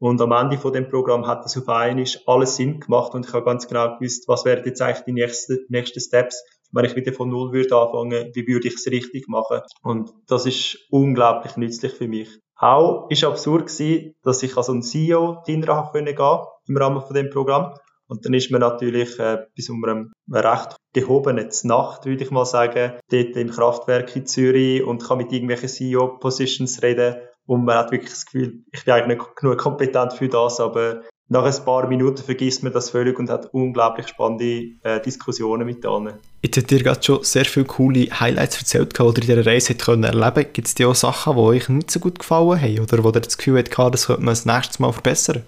Und 0.01 0.21
am 0.21 0.31
Ende 0.31 0.59
von 0.59 0.73
dem 0.73 0.89
Programm 0.89 1.27
hat 1.27 1.45
das 1.45 1.57
auf 1.57 1.69
einmal 1.69 2.05
alles 2.27 2.57
Sinn 2.57 2.79
gemacht 2.79 3.15
und 3.15 3.27
ich 3.27 3.33
habe 3.33 3.45
ganz 3.45 3.67
genau 3.67 3.97
gewusst, 3.97 4.29
was 4.29 4.45
wären 4.45 4.65
jetzt 4.65 4.81
eigentlich 4.81 5.05
die 5.05 5.13
nächsten, 5.13 5.59
nächsten 5.69 6.01
Steps, 6.01 6.45
wenn 6.71 6.85
ich 6.85 6.95
wieder 6.95 7.13
von 7.13 7.29
Null 7.29 7.53
würde 7.53 7.77
anfangen, 7.77 8.31
wie 8.33 8.47
würde 8.47 8.69
ich 8.69 8.75
es 8.75 8.87
richtig 8.87 9.27
machen? 9.27 9.61
Und 9.83 10.13
das 10.29 10.47
ist 10.47 10.79
unglaublich 10.91 11.57
nützlich 11.57 11.93
für 11.93 12.07
mich. 12.07 12.29
Auch 12.57 13.09
ist 13.11 13.25
absurd 13.25 13.67
gewesen, 13.67 14.15
dass 14.23 14.43
ich 14.43 14.57
als 14.57 14.69
ein 14.69 14.83
CEO 14.83 15.43
Dinner 15.47 15.91
können 15.93 16.15
gehen 16.15 16.39
im 16.67 16.77
Rahmen 16.77 17.03
von 17.03 17.15
dem 17.15 17.31
Programm. 17.31 17.75
Und 18.09 18.25
dann 18.25 18.35
ist 18.35 18.51
man 18.51 18.61
natürlich 18.61 19.19
äh, 19.19 19.47
bis 19.55 19.69
um 19.69 19.85
einem 19.85 20.13
recht 20.31 20.77
gehobenen 20.95 21.51
Nacht, 21.65 22.07
würde 22.07 22.25
ich 22.25 22.31
mal 22.31 22.47
sagen, 22.47 22.99
dort 23.11 23.37
im 23.37 23.51
Kraftwerk 23.51 24.17
in 24.17 24.27
Zürich 24.27 24.83
und 24.83 25.05
kann 25.05 25.19
mit 25.19 25.33
irgendwelchen 25.33 25.69
CEO-Positions 25.69 26.83
reden 26.83 27.17
und 27.49 27.65
man 27.65 27.79
hat 27.79 27.91
wirklich 27.91 28.11
das 28.11 28.27
Gefühl, 28.27 28.63
ich 28.73 28.85
bin 28.85 28.95
eigentlich 28.95 29.19
nicht 29.19 29.37
genug 29.37 29.59
kompetent 29.59 30.13
für 30.13 30.29
das, 30.29 30.61
aber 30.61 31.03
nach 31.31 31.45
ein 31.45 31.65
paar 31.65 31.89
Minuten 31.89 32.23
vergisst 32.23 32.63
man 32.63 32.73
das 32.73 32.91
völlig 32.91 33.19
und 33.19 33.31
hat 33.31 33.53
unglaublich 33.53 34.07
spannende 34.09 34.73
äh, 34.83 35.01
Diskussionen 35.01 35.67
mit 35.67 35.85
allen. 35.85 36.15
Jetzt 36.43 36.59
habt 36.59 36.71
ihr 36.73 36.83
gerade 36.83 37.03
schon 37.03 37.25
sehr 37.25 37.47
viele 37.47 37.65
coole 37.65 38.09
Highlights 38.21 38.59
erzählt, 38.59 38.99
die 38.99 39.03
ihr 39.03 39.09
in 39.09 39.15
dieser 39.15 39.47
Reise 39.47 39.75
habt 39.75 39.89
erleben 39.89 40.53
Gibt 40.53 40.69
es 40.69 40.75
dir 40.75 40.89
auch 40.89 40.95
Sachen, 40.95 41.37
die 41.37 41.43
euch 41.43 41.69
nicht 41.71 41.91
so 41.91 42.01
gut 42.01 42.19
gefallen 42.19 42.61
haben 42.61 42.81
oder 42.81 43.03
wo 43.03 43.09
ihr 43.09 43.21
das 43.21 43.39
Gefühl 43.39 43.59
habt, 43.59 43.95
das 43.95 44.07
könnte 44.07 44.23
man 44.23 44.33
das 44.33 44.45
nächste 44.45 44.83
Mal 44.83 44.93
verbessern? 44.93 45.43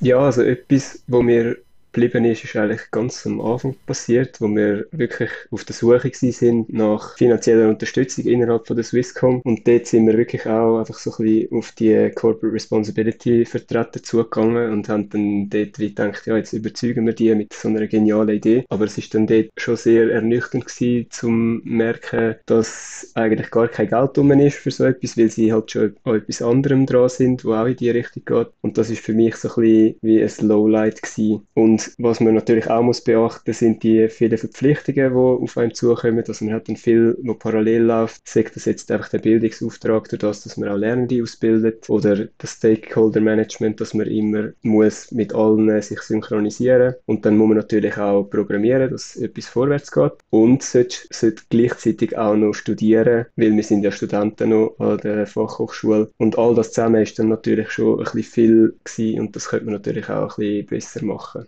Ja, 0.00 0.18
also 0.18 0.42
etwas, 0.42 1.00
wo 1.06 1.22
mir 1.22 1.56
geblieben 1.96 2.26
ist, 2.26 2.44
ist 2.44 2.56
eigentlich 2.56 2.90
ganz 2.90 3.26
am 3.26 3.40
Anfang 3.40 3.74
passiert, 3.86 4.38
wo 4.40 4.48
wir 4.48 4.86
wirklich 4.92 5.30
auf 5.50 5.64
der 5.64 5.74
Suche 5.74 6.10
sind 6.12 6.70
nach 6.70 7.16
finanzieller 7.16 7.68
Unterstützung 7.68 8.26
innerhalb 8.26 8.66
von 8.66 8.76
der 8.76 8.84
Swisscom. 8.84 9.40
Und 9.40 9.66
dort 9.66 9.86
sind 9.86 10.06
wir 10.06 10.18
wirklich 10.18 10.46
auch 10.46 10.78
einfach 10.78 10.98
so 10.98 11.10
ein 11.12 11.24
bisschen 11.24 11.58
auf 11.58 11.72
die 11.72 12.10
Corporate 12.14 12.52
Responsibility 12.52 13.46
Vertreter 13.46 14.02
zugegangen 14.02 14.72
und 14.72 14.88
haben 14.90 15.08
dann 15.08 15.48
dort 15.48 15.78
wie 15.78 15.88
gedacht, 15.88 16.26
ja, 16.26 16.36
jetzt 16.36 16.52
überzeugen 16.52 17.06
wir 17.06 17.14
die 17.14 17.34
mit 17.34 17.54
so 17.54 17.68
einer 17.68 17.86
genialen 17.86 18.36
Idee. 18.36 18.64
Aber 18.68 18.84
es 18.84 18.98
ist 18.98 19.14
dann 19.14 19.26
dort 19.26 19.48
schon 19.56 19.76
sehr 19.76 20.10
ernüchternd 20.10 20.66
gewesen, 20.66 21.06
zum 21.10 21.62
merken, 21.64 22.34
dass 22.44 23.10
eigentlich 23.14 23.50
gar 23.50 23.68
kein 23.68 23.88
Geld 23.88 24.16
drum 24.16 24.32
ist 24.32 24.58
für 24.58 24.70
so 24.70 24.84
etwas, 24.84 25.16
weil 25.16 25.30
sie 25.30 25.50
halt 25.50 25.70
schon 25.70 25.96
an 26.04 26.16
etwas 26.16 26.42
anderem 26.42 26.84
dran 26.84 27.08
sind, 27.08 27.44
wo 27.44 27.54
auch 27.54 27.64
in 27.64 27.76
die 27.76 27.90
Richtung 27.90 28.22
geht. 28.26 28.48
Und 28.60 28.76
das 28.76 28.90
ist 28.90 29.02
für 29.02 29.14
mich 29.14 29.36
so 29.36 29.48
ein 29.48 29.54
bisschen 29.54 29.94
wie 30.02 30.22
ein 30.22 30.48
Lowlight 30.48 31.00
gewesen. 31.00 31.46
Und 31.54 31.85
was 31.98 32.20
man 32.20 32.34
natürlich 32.34 32.68
auch 32.68 32.82
muss 32.82 33.02
beachten, 33.02 33.52
sind 33.52 33.82
die 33.82 34.08
vielen 34.08 34.38
Verpflichtungen, 34.38 35.10
die 35.10 35.16
auf 35.16 35.56
einem 35.56 35.74
zukommen. 35.74 36.24
Also 36.26 36.44
man 36.44 36.54
hat 36.54 36.68
dann 36.68 36.76
viel, 36.76 37.16
was 37.22 37.38
parallel 37.38 37.82
läuft. 37.82 38.26
Sagt 38.28 38.56
das 38.56 38.64
jetzt 38.64 38.90
einfach 38.90 39.08
der 39.08 39.18
Bildungsauftrag 39.18 40.08
durch 40.08 40.20
das, 40.20 40.42
dass 40.42 40.56
man 40.56 40.68
auch 40.68 40.76
Lernende 40.76 41.22
ausbildet 41.22 41.88
oder 41.88 42.28
das 42.38 42.52
Stakeholder 42.52 43.20
Management, 43.20 43.80
dass 43.80 43.94
man 43.94 44.06
immer 44.06 44.50
muss 44.62 45.10
mit 45.12 45.34
allen 45.34 45.80
sich 45.82 46.00
synchronisieren 46.00 46.94
und 47.06 47.24
dann 47.24 47.36
muss 47.36 47.48
man 47.48 47.58
natürlich 47.58 47.96
auch 47.96 48.24
programmieren, 48.24 48.90
dass 48.90 49.16
etwas 49.16 49.46
vorwärts 49.46 49.90
geht 49.92 50.12
und 50.30 50.62
sollte, 50.62 50.96
sollte 51.10 51.42
gleichzeitig 51.48 52.16
auch 52.16 52.36
noch 52.36 52.54
studieren, 52.54 53.26
weil 53.36 53.54
wir 53.54 53.62
sind 53.62 53.82
ja 53.82 53.90
Studenten 53.90 54.50
noch 54.50 54.76
an 54.78 54.98
der 54.98 55.26
Fachhochschule 55.26 56.10
und 56.18 56.38
all 56.38 56.54
das 56.54 56.72
zusammen 56.72 57.02
ist 57.02 57.18
dann 57.18 57.28
natürlich 57.28 57.70
schon 57.70 57.98
ein 57.98 58.04
bisschen 58.04 58.22
viel 58.22 58.76
gewesen 58.84 59.20
und 59.20 59.36
das 59.36 59.48
könnte 59.48 59.66
man 59.66 59.74
natürlich 59.74 60.08
auch 60.08 60.38
ein 60.38 60.66
bisschen 60.66 60.66
besser 60.66 61.04
machen. 61.04 61.46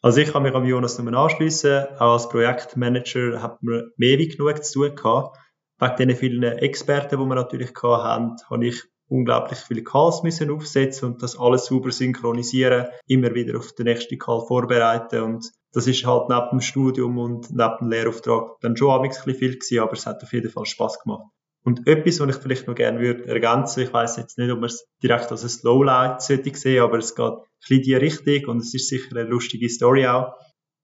Also 0.00 0.20
ich 0.20 0.32
kann 0.32 0.44
mich 0.44 0.54
am 0.54 0.64
Jonas 0.64 0.98
nur 0.98 1.12
anschließen. 1.12 1.96
Auch 1.98 2.12
als 2.12 2.28
Projektmanager 2.28 3.42
hat 3.42 3.62
man 3.62 3.90
mehr 3.96 4.18
wie 4.18 4.28
genug 4.28 4.64
zu 4.64 4.86
tun 4.86 4.94
gehabt. 4.96 5.36
Wegen 5.80 6.08
den 6.08 6.16
vielen 6.16 6.42
Experten, 6.42 7.18
die 7.20 7.24
wir 7.24 7.34
natürlich 7.34 7.72
hatten, 7.82 8.36
habe 8.48 8.66
ich 8.66 8.84
unglaublich 9.08 9.58
viele 9.58 9.82
Calls 9.82 10.22
müssen 10.22 10.50
aufsetzen 10.50 11.08
und 11.08 11.22
das 11.22 11.38
alles 11.38 11.66
sauber 11.66 11.90
synchronisieren, 11.90 12.88
immer 13.06 13.34
wieder 13.34 13.58
auf 13.58 13.72
den 13.72 13.86
nächsten 13.86 14.18
Call 14.18 14.44
vorbereiten 14.46 15.22
und 15.22 15.50
das 15.72 15.86
ist 15.86 16.04
halt 16.06 16.28
neben 16.28 16.50
dem 16.50 16.60
Studium 16.60 17.18
und 17.18 17.50
neben 17.50 17.76
dem 17.80 17.90
Lehrauftrag 17.90 18.60
dann 18.60 18.76
schon 18.76 18.90
ein 18.90 19.08
bisschen 19.08 19.34
viel 19.34 19.54
gewesen, 19.54 19.80
aber 19.80 19.92
es 19.92 20.06
hat 20.06 20.22
auf 20.22 20.32
jeden 20.32 20.50
Fall 20.50 20.66
Spaß 20.66 21.00
gemacht. 21.00 21.24
Und 21.68 21.86
etwas, 21.86 22.18
was 22.18 22.34
ich 22.34 22.42
vielleicht 22.42 22.66
noch 22.66 22.74
gerne 22.74 22.98
würde 22.98 23.26
ergänzen, 23.26 23.82
ich 23.82 23.92
weiß 23.92 24.16
jetzt 24.16 24.38
nicht, 24.38 24.50
ob 24.50 24.60
man 24.60 24.70
es 24.70 24.86
direkt 25.02 25.30
als 25.30 25.42
ein 25.42 25.50
Slowlight 25.50 26.22
sollte 26.22 26.56
sehen, 26.56 26.82
aber 26.82 26.96
es 26.96 27.14
geht 27.14 27.26
ein 27.26 27.42
bisschen 27.60 27.76
in 27.76 27.82
die 27.82 27.94
Richtung 27.94 28.54
und 28.54 28.62
es 28.62 28.72
ist 28.72 28.88
sicher 28.88 29.14
eine 29.14 29.28
lustige 29.28 29.68
Story 29.68 30.06
auch. 30.06 30.32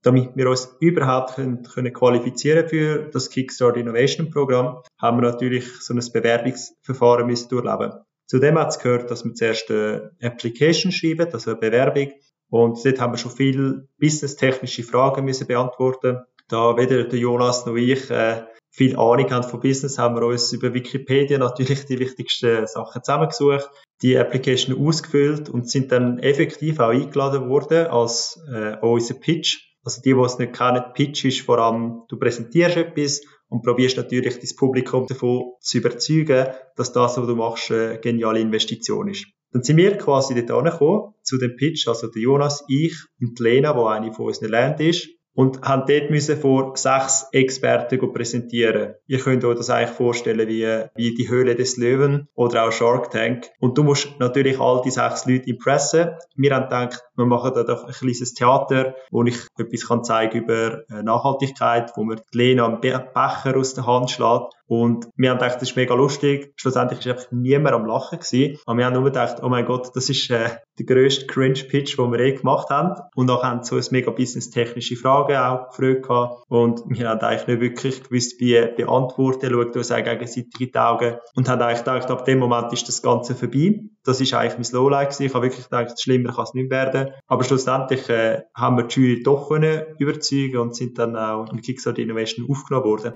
Damit 0.02 0.36
wir 0.36 0.50
uns 0.50 0.76
überhaupt 0.80 1.36
können, 1.36 1.62
können 1.62 1.90
qualifizieren 1.90 2.68
für 2.68 3.08
das 3.10 3.30
Kickstart 3.30 3.78
Innovation 3.78 4.28
Programm, 4.28 4.82
haben 5.00 5.22
wir 5.22 5.30
natürlich 5.30 5.64
so 5.80 5.94
ein 5.94 6.02
Bewerbungsverfahren 6.12 7.26
müssen 7.26 7.48
durchleben. 7.48 7.92
Zudem 8.26 8.58
hat 8.58 8.68
es 8.68 8.78
gehört, 8.78 9.10
dass 9.10 9.24
wir 9.24 9.32
zuerst 9.32 9.70
eine 9.70 10.10
Application 10.20 10.92
schreiben, 10.92 11.32
also 11.32 11.52
eine 11.52 11.60
Bewerbung. 11.60 12.12
Und 12.50 12.84
dort 12.84 13.00
haben 13.00 13.14
wir 13.14 13.18
schon 13.18 13.32
viele 13.32 13.88
businesstechnische 13.98 14.82
Fragen 14.82 15.24
müssen 15.24 15.46
beantworten. 15.46 16.18
Da 16.48 16.76
weder 16.76 17.04
der 17.04 17.18
Jonas 17.18 17.64
noch 17.64 17.76
ich 17.76 18.10
äh, 18.10 18.42
viel 18.74 18.96
Ahnung 18.96 19.30
haben 19.30 19.48
von 19.48 19.60
Business, 19.60 19.98
haben 19.98 20.16
wir 20.16 20.26
uns 20.26 20.52
über 20.52 20.74
Wikipedia 20.74 21.38
natürlich 21.38 21.84
die 21.86 22.00
wichtigsten 22.00 22.66
Sachen 22.66 23.04
zusammengesucht, 23.04 23.70
die 24.02 24.18
Application 24.18 24.76
ausgefüllt 24.84 25.48
und 25.48 25.70
sind 25.70 25.92
dann 25.92 26.18
effektiv 26.18 26.80
auch 26.80 26.88
eingeladen 26.88 27.48
worden 27.48 27.86
als 27.86 28.36
äh, 28.52 28.76
unser 28.80 29.14
Pitch. 29.14 29.58
Also 29.84 30.02
die, 30.02 30.14
die 30.14 30.20
es 30.20 30.38
nicht 30.38 30.54
kennen, 30.54 30.82
Pitch 30.92 31.24
ist 31.24 31.42
vor 31.42 31.58
allem, 31.58 32.02
du 32.08 32.18
präsentierst 32.18 32.76
etwas 32.76 33.20
und 33.48 33.62
probierst 33.62 33.96
natürlich 33.96 34.40
das 34.40 34.56
Publikum 34.56 35.06
davon 35.06 35.52
zu 35.60 35.78
überzeugen, 35.78 36.48
dass 36.74 36.92
das, 36.92 37.16
was 37.16 37.26
du 37.28 37.36
machst, 37.36 37.70
eine 37.70 38.00
geniale 38.00 38.40
Investition 38.40 39.08
ist. 39.08 39.26
Dann 39.52 39.62
sind 39.62 39.76
wir 39.76 39.96
quasi 39.98 40.34
dort 40.34 40.50
angekommen, 40.50 41.14
zu 41.22 41.38
dem 41.38 41.54
Pitch, 41.54 41.86
also 41.86 42.08
der 42.08 42.22
Jonas, 42.22 42.64
ich 42.66 42.96
und 43.20 43.38
Lena, 43.38 43.72
die 43.72 43.78
eine 43.78 44.12
von 44.12 44.26
unseren 44.26 44.50
Land 44.50 44.80
ist, 44.80 45.08
und 45.34 45.62
haben 45.62 45.84
dort 45.86 46.10
müssen 46.10 46.36
vor 46.36 46.76
sechs 46.76 47.26
Experten 47.32 48.12
präsentieren. 48.12 48.94
Ihr 49.06 49.18
könnt 49.18 49.44
euch 49.44 49.56
das 49.56 49.70
eigentlich 49.70 49.90
vorstellen 49.90 50.48
wie, 50.48 50.64
wie 50.94 51.14
die 51.14 51.28
Höhle 51.28 51.54
des 51.54 51.76
Löwen 51.76 52.28
oder 52.34 52.64
auch 52.64 52.72
Shark 52.72 53.10
Tank. 53.10 53.50
Und 53.58 53.76
du 53.76 53.82
musst 53.82 54.08
natürlich 54.18 54.60
all 54.60 54.82
die 54.82 54.90
sechs 54.90 55.26
Leute 55.26 55.50
impressen. 55.50 56.10
Wir 56.36 56.54
haben 56.54 56.64
gedacht, 56.64 57.02
wir 57.16 57.26
machen 57.26 57.52
da 57.54 57.62
doch 57.62 57.84
ein 57.84 57.92
kleines 57.92 58.34
Theater, 58.34 58.94
wo 59.10 59.22
ich 59.24 59.38
etwas 59.58 59.88
kann 59.88 60.04
zeigen 60.04 60.42
über 60.42 60.82
äh, 60.90 61.02
Nachhaltigkeit, 61.02 61.92
wo 61.96 62.04
man 62.04 62.20
Lena 62.32 62.66
einen 62.66 62.80
Becher 62.80 63.56
aus 63.56 63.74
der 63.74 63.86
Hand 63.86 64.10
schlägt 64.10 64.54
und 64.66 65.08
wir 65.16 65.30
haben 65.30 65.38
gedacht, 65.38 65.56
das 65.56 65.70
ist 65.70 65.76
mega 65.76 65.94
lustig. 65.94 66.54
Schlussendlich 66.56 67.04
war 67.04 67.12
einfach 67.12 67.30
niemand 67.30 67.74
am 67.74 67.86
Lachen 67.86 68.18
gewesen. 68.18 68.58
Aber 68.64 68.78
wir 68.78 68.86
haben 68.86 68.94
nur 68.94 69.04
gedacht, 69.04 69.36
oh 69.42 69.48
mein 69.48 69.66
Gott, 69.66 69.94
das 69.94 70.08
ist 70.08 70.30
äh, 70.30 70.50
der 70.78 70.86
grösste 70.86 71.26
Cringe-Pitch, 71.26 71.98
den 71.98 72.12
wir 72.12 72.24
je 72.24 72.32
gemacht 72.32 72.70
haben. 72.70 72.98
Und 73.14 73.26
dann 73.26 73.42
haben 73.42 73.62
so 73.62 73.76
ein 73.76 73.84
mega 73.90 74.10
business-technische 74.10 74.96
Fragen 74.96 75.36
auch 75.36 75.76
gefragt 75.76 76.40
Und 76.48 76.82
wir 76.86 77.08
haben 77.08 77.20
eigentlich 77.20 77.46
nicht 77.46 77.60
wirklich 77.60 78.02
gewusst, 78.04 78.40
wie 78.40 78.58
beantworten. 78.76 79.50
Schaut 79.50 79.76
uns 79.76 79.92
auch 79.92 80.02
gegenseitig 80.02 80.60
in 80.60 80.70
die 80.72 80.78
Augen. 80.78 81.18
Und 81.34 81.48
haben 81.48 81.60
eigentlich 81.60 81.78
gedacht, 81.80 82.10
ab 82.10 82.24
dem 82.24 82.38
Moment 82.38 82.72
ist 82.72 82.88
das 82.88 83.02
Ganze 83.02 83.34
vorbei. 83.34 83.80
Das 84.04 84.20
ist 84.20 84.34
eigentlich 84.34 84.70
mein 84.70 84.80
Lowlight 84.80 85.08
gewesen. 85.08 85.26
Ich 85.26 85.34
habe 85.34 85.46
wirklich 85.46 85.64
gedacht, 85.64 86.00
schlimmer 86.00 86.34
kann 86.34 86.44
es 86.44 86.54
nicht 86.54 86.70
werden. 86.70 87.10
Aber 87.26 87.42
schlussendlich 87.42 88.08
äh, 88.10 88.42
haben 88.54 88.76
wir 88.76 88.84
die 88.84 89.00
Jury 89.00 89.22
doch 89.22 89.48
können 89.48 89.82
überzeugen 89.98 90.58
und 90.58 90.76
sind 90.76 90.98
dann 90.98 91.16
auch 91.16 91.50
im 91.50 91.60
Kickstarter 91.62 92.02
Innovation 92.02 92.46
aufgenommen 92.48 92.84
worden. 92.84 93.14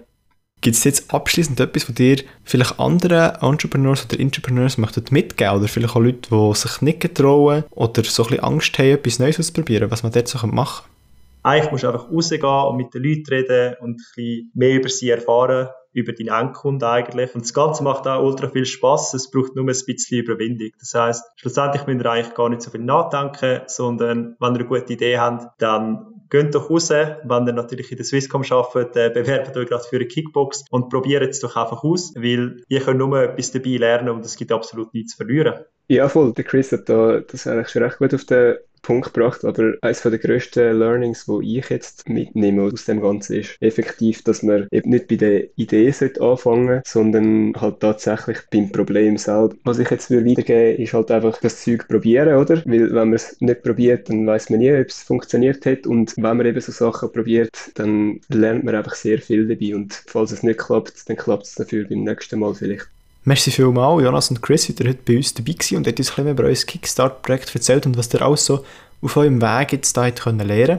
Gibt 0.60 0.76
es 0.76 0.84
jetzt 0.84 1.14
abschließend 1.14 1.60
etwas, 1.60 1.88
was 1.88 1.94
dir 1.94 2.16
vielleicht 2.42 2.80
andere 2.80 3.38
Entrepreneurs 3.42 4.04
oder 4.04 4.18
Entrepreneurs 4.18 4.76
möchten 4.76 5.04
mitgeben 5.10 5.54
oder 5.54 5.68
vielleicht 5.68 5.94
auch 5.94 6.00
Leute, 6.00 6.30
die 6.30 6.54
sich 6.54 6.80
nicht 6.80 7.00
getrauen 7.00 7.64
oder 7.70 8.02
so 8.02 8.24
ein 8.24 8.28
bisschen 8.30 8.44
Angst 8.44 8.78
haben, 8.78 8.88
etwas 8.88 9.18
Neues 9.20 9.38
auszuprobieren, 9.38 9.90
was 9.90 10.02
man 10.02 10.10
dort 10.10 10.26
so 10.26 10.44
machen 10.48 10.84
kann? 10.84 11.52
Eigentlich 11.52 11.70
musst 11.70 11.84
du 11.84 11.88
einfach 11.88 12.10
rausgehen 12.10 12.42
und 12.42 12.76
mit 12.76 12.92
den 12.92 13.04
Leuten 13.04 13.26
reden 13.28 13.76
und 13.80 13.90
ein 13.90 13.96
bisschen 13.96 14.50
mehr 14.54 14.74
über 14.74 14.88
sie 14.88 15.10
erfahren, 15.10 15.68
über 15.98 16.12
deinen 16.12 16.28
Endkunden 16.28 16.88
eigentlich. 16.88 17.34
Und 17.34 17.44
das 17.44 17.52
Ganze 17.52 17.82
macht 17.82 18.06
auch 18.06 18.22
ultra 18.22 18.48
viel 18.48 18.64
Spaß. 18.64 19.14
Es 19.14 19.30
braucht 19.30 19.54
nur 19.56 19.64
ein 19.64 19.66
bisschen 19.66 20.24
Überwindung. 20.24 20.70
Das 20.78 20.94
heißt, 20.94 21.24
schlussendlich 21.36 21.86
müsst 21.86 22.04
ihr 22.04 22.10
eigentlich 22.10 22.34
gar 22.34 22.48
nicht 22.48 22.62
so 22.62 22.70
viel 22.70 22.82
nachdenken, 22.82 23.62
sondern 23.66 24.36
wenn 24.38 24.54
ihr 24.54 24.60
eine 24.60 24.64
gute 24.64 24.92
Idee 24.92 25.18
habt, 25.18 25.60
dann 25.60 26.18
geht 26.30 26.54
doch 26.54 26.70
raus, 26.70 26.90
wenn 26.90 27.46
ihr 27.46 27.52
natürlich 27.52 27.90
in 27.90 27.96
der 27.96 28.04
Swisscom 28.04 28.42
arbeitet, 28.50 28.96
äh, 28.96 29.10
bewerbt 29.10 29.56
euch 29.56 29.68
gerade 29.68 29.84
für 29.84 29.96
eine 29.96 30.06
Kickbox 30.06 30.64
und 30.70 30.90
probiert 30.90 31.30
es 31.30 31.40
doch 31.40 31.56
einfach 31.56 31.82
aus, 31.82 32.14
weil 32.16 32.62
ihr 32.68 32.80
könnt 32.80 32.98
nur 32.98 33.22
etwas 33.22 33.50
dabei 33.52 33.76
lernen 33.76 34.10
und 34.10 34.24
es 34.24 34.36
gibt 34.36 34.52
absolut 34.52 34.92
nichts 34.92 35.12
zu 35.12 35.24
verlieren. 35.24 35.64
Ja, 35.90 36.08
voll. 36.08 36.32
Der 36.34 36.44
Chris 36.44 36.72
hat 36.72 36.88
da 36.88 37.20
das 37.20 37.46
eigentlich 37.46 37.68
schon 37.68 37.82
recht 37.82 37.98
gut 37.98 38.12
auf 38.14 38.24
den 38.24 38.56
Punkt 38.82 39.12
gebracht, 39.12 39.44
aber 39.44 39.74
eines 39.82 40.02
der 40.02 40.18
grössten 40.18 40.78
Learnings, 40.78 41.24
die 41.26 41.58
ich 41.58 41.68
jetzt 41.70 42.08
mitnehme 42.08 42.62
aus 42.62 42.84
dem 42.84 43.00
Ganzen, 43.00 43.36
ist 43.40 43.56
effektiv, 43.60 44.22
dass 44.22 44.42
man 44.42 44.68
eben 44.70 44.90
nicht 44.90 45.08
bei 45.08 45.16
der 45.16 45.48
Idee 45.58 45.88
anfangen 46.20 46.66
sollte, 46.68 46.82
sondern 46.86 47.54
halt 47.56 47.80
tatsächlich 47.80 48.38
beim 48.50 48.70
Problem 48.70 49.16
selbst. 49.16 49.58
Was 49.64 49.78
ich 49.78 49.90
jetzt 49.90 50.10
würde, 50.10 50.32
ist 50.74 50.92
halt 50.92 51.10
einfach 51.10 51.40
das 51.40 51.62
Zeug 51.64 51.88
probieren, 51.88 52.36
oder? 52.36 52.56
Weil 52.66 52.88
wenn 52.94 53.08
man 53.08 53.14
es 53.14 53.40
nicht 53.40 53.62
probiert, 53.62 54.08
dann 54.08 54.26
weiß 54.26 54.50
man 54.50 54.60
nie, 54.60 54.72
ob 54.72 54.88
es 54.88 55.02
funktioniert 55.02 55.64
hat 55.66 55.86
und 55.86 56.14
wenn 56.16 56.36
man 56.36 56.46
eben 56.46 56.60
so 56.60 56.70
Sachen 56.72 57.10
probiert, 57.12 57.50
dann 57.74 58.20
lernt 58.28 58.62
man 58.64 58.74
einfach 58.74 58.94
sehr 58.94 59.18
viel 59.20 59.48
dabei 59.48 59.74
und 59.74 59.92
falls 60.06 60.32
es 60.32 60.42
nicht 60.42 60.58
klappt, 60.60 61.08
dann 61.08 61.16
klappt 61.16 61.46
es 61.46 61.54
dafür 61.54 61.86
beim 61.88 62.04
nächsten 62.04 62.38
Mal 62.38 62.54
vielleicht. 62.54 62.88
Merci 63.28 63.50
vielmals, 63.50 64.02
Jonas 64.02 64.30
und 64.30 64.40
Chris, 64.40 64.70
ihr 64.70 64.88
heute 64.88 65.00
bei 65.04 65.18
uns 65.18 65.34
dabei 65.34 65.52
gewesen 65.52 65.76
und 65.76 65.86
habt 65.86 65.98
uns 65.98 66.08
ein 66.08 66.14
bisschen 66.14 66.30
über 66.30 66.44
euer 66.44 66.54
Kickstart-Projekt 66.54 67.54
erzählt 67.54 67.84
und 67.84 67.98
was 67.98 68.14
ihr 68.14 68.22
alles 68.22 68.46
so 68.46 68.64
auf 69.02 69.16
eurem 69.18 69.42
Weg 69.42 69.72
jetzt 69.72 69.94
da 69.98 70.10
können 70.10 70.48
lernen 70.48 70.78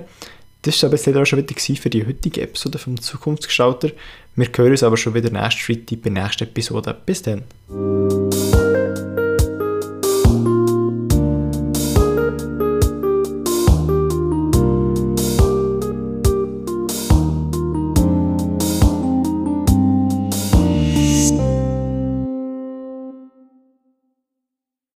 Das 0.63 0.81
war 0.81 0.91
aber 0.91 1.21
auch 1.21 1.25
schon 1.25 1.37
wieder 1.37 1.55
für 1.79 1.89
die 1.91 2.07
heutige 2.07 2.41
Episode 2.41 2.79
vom 2.79 2.99
Zukunftsgestalter. 2.99 3.91
Wir 4.35 4.47
hören 4.57 4.71
uns 4.71 4.81
aber 4.81 4.97
schon 4.97 5.13
wieder 5.13 5.29
nächste 5.29 5.61
Freitag 5.61 6.01
bei 6.01 6.09
der 6.09 6.23
nächsten 6.23 6.43
Episode. 6.45 6.97
Bis 7.05 7.21
dann. 7.21 7.43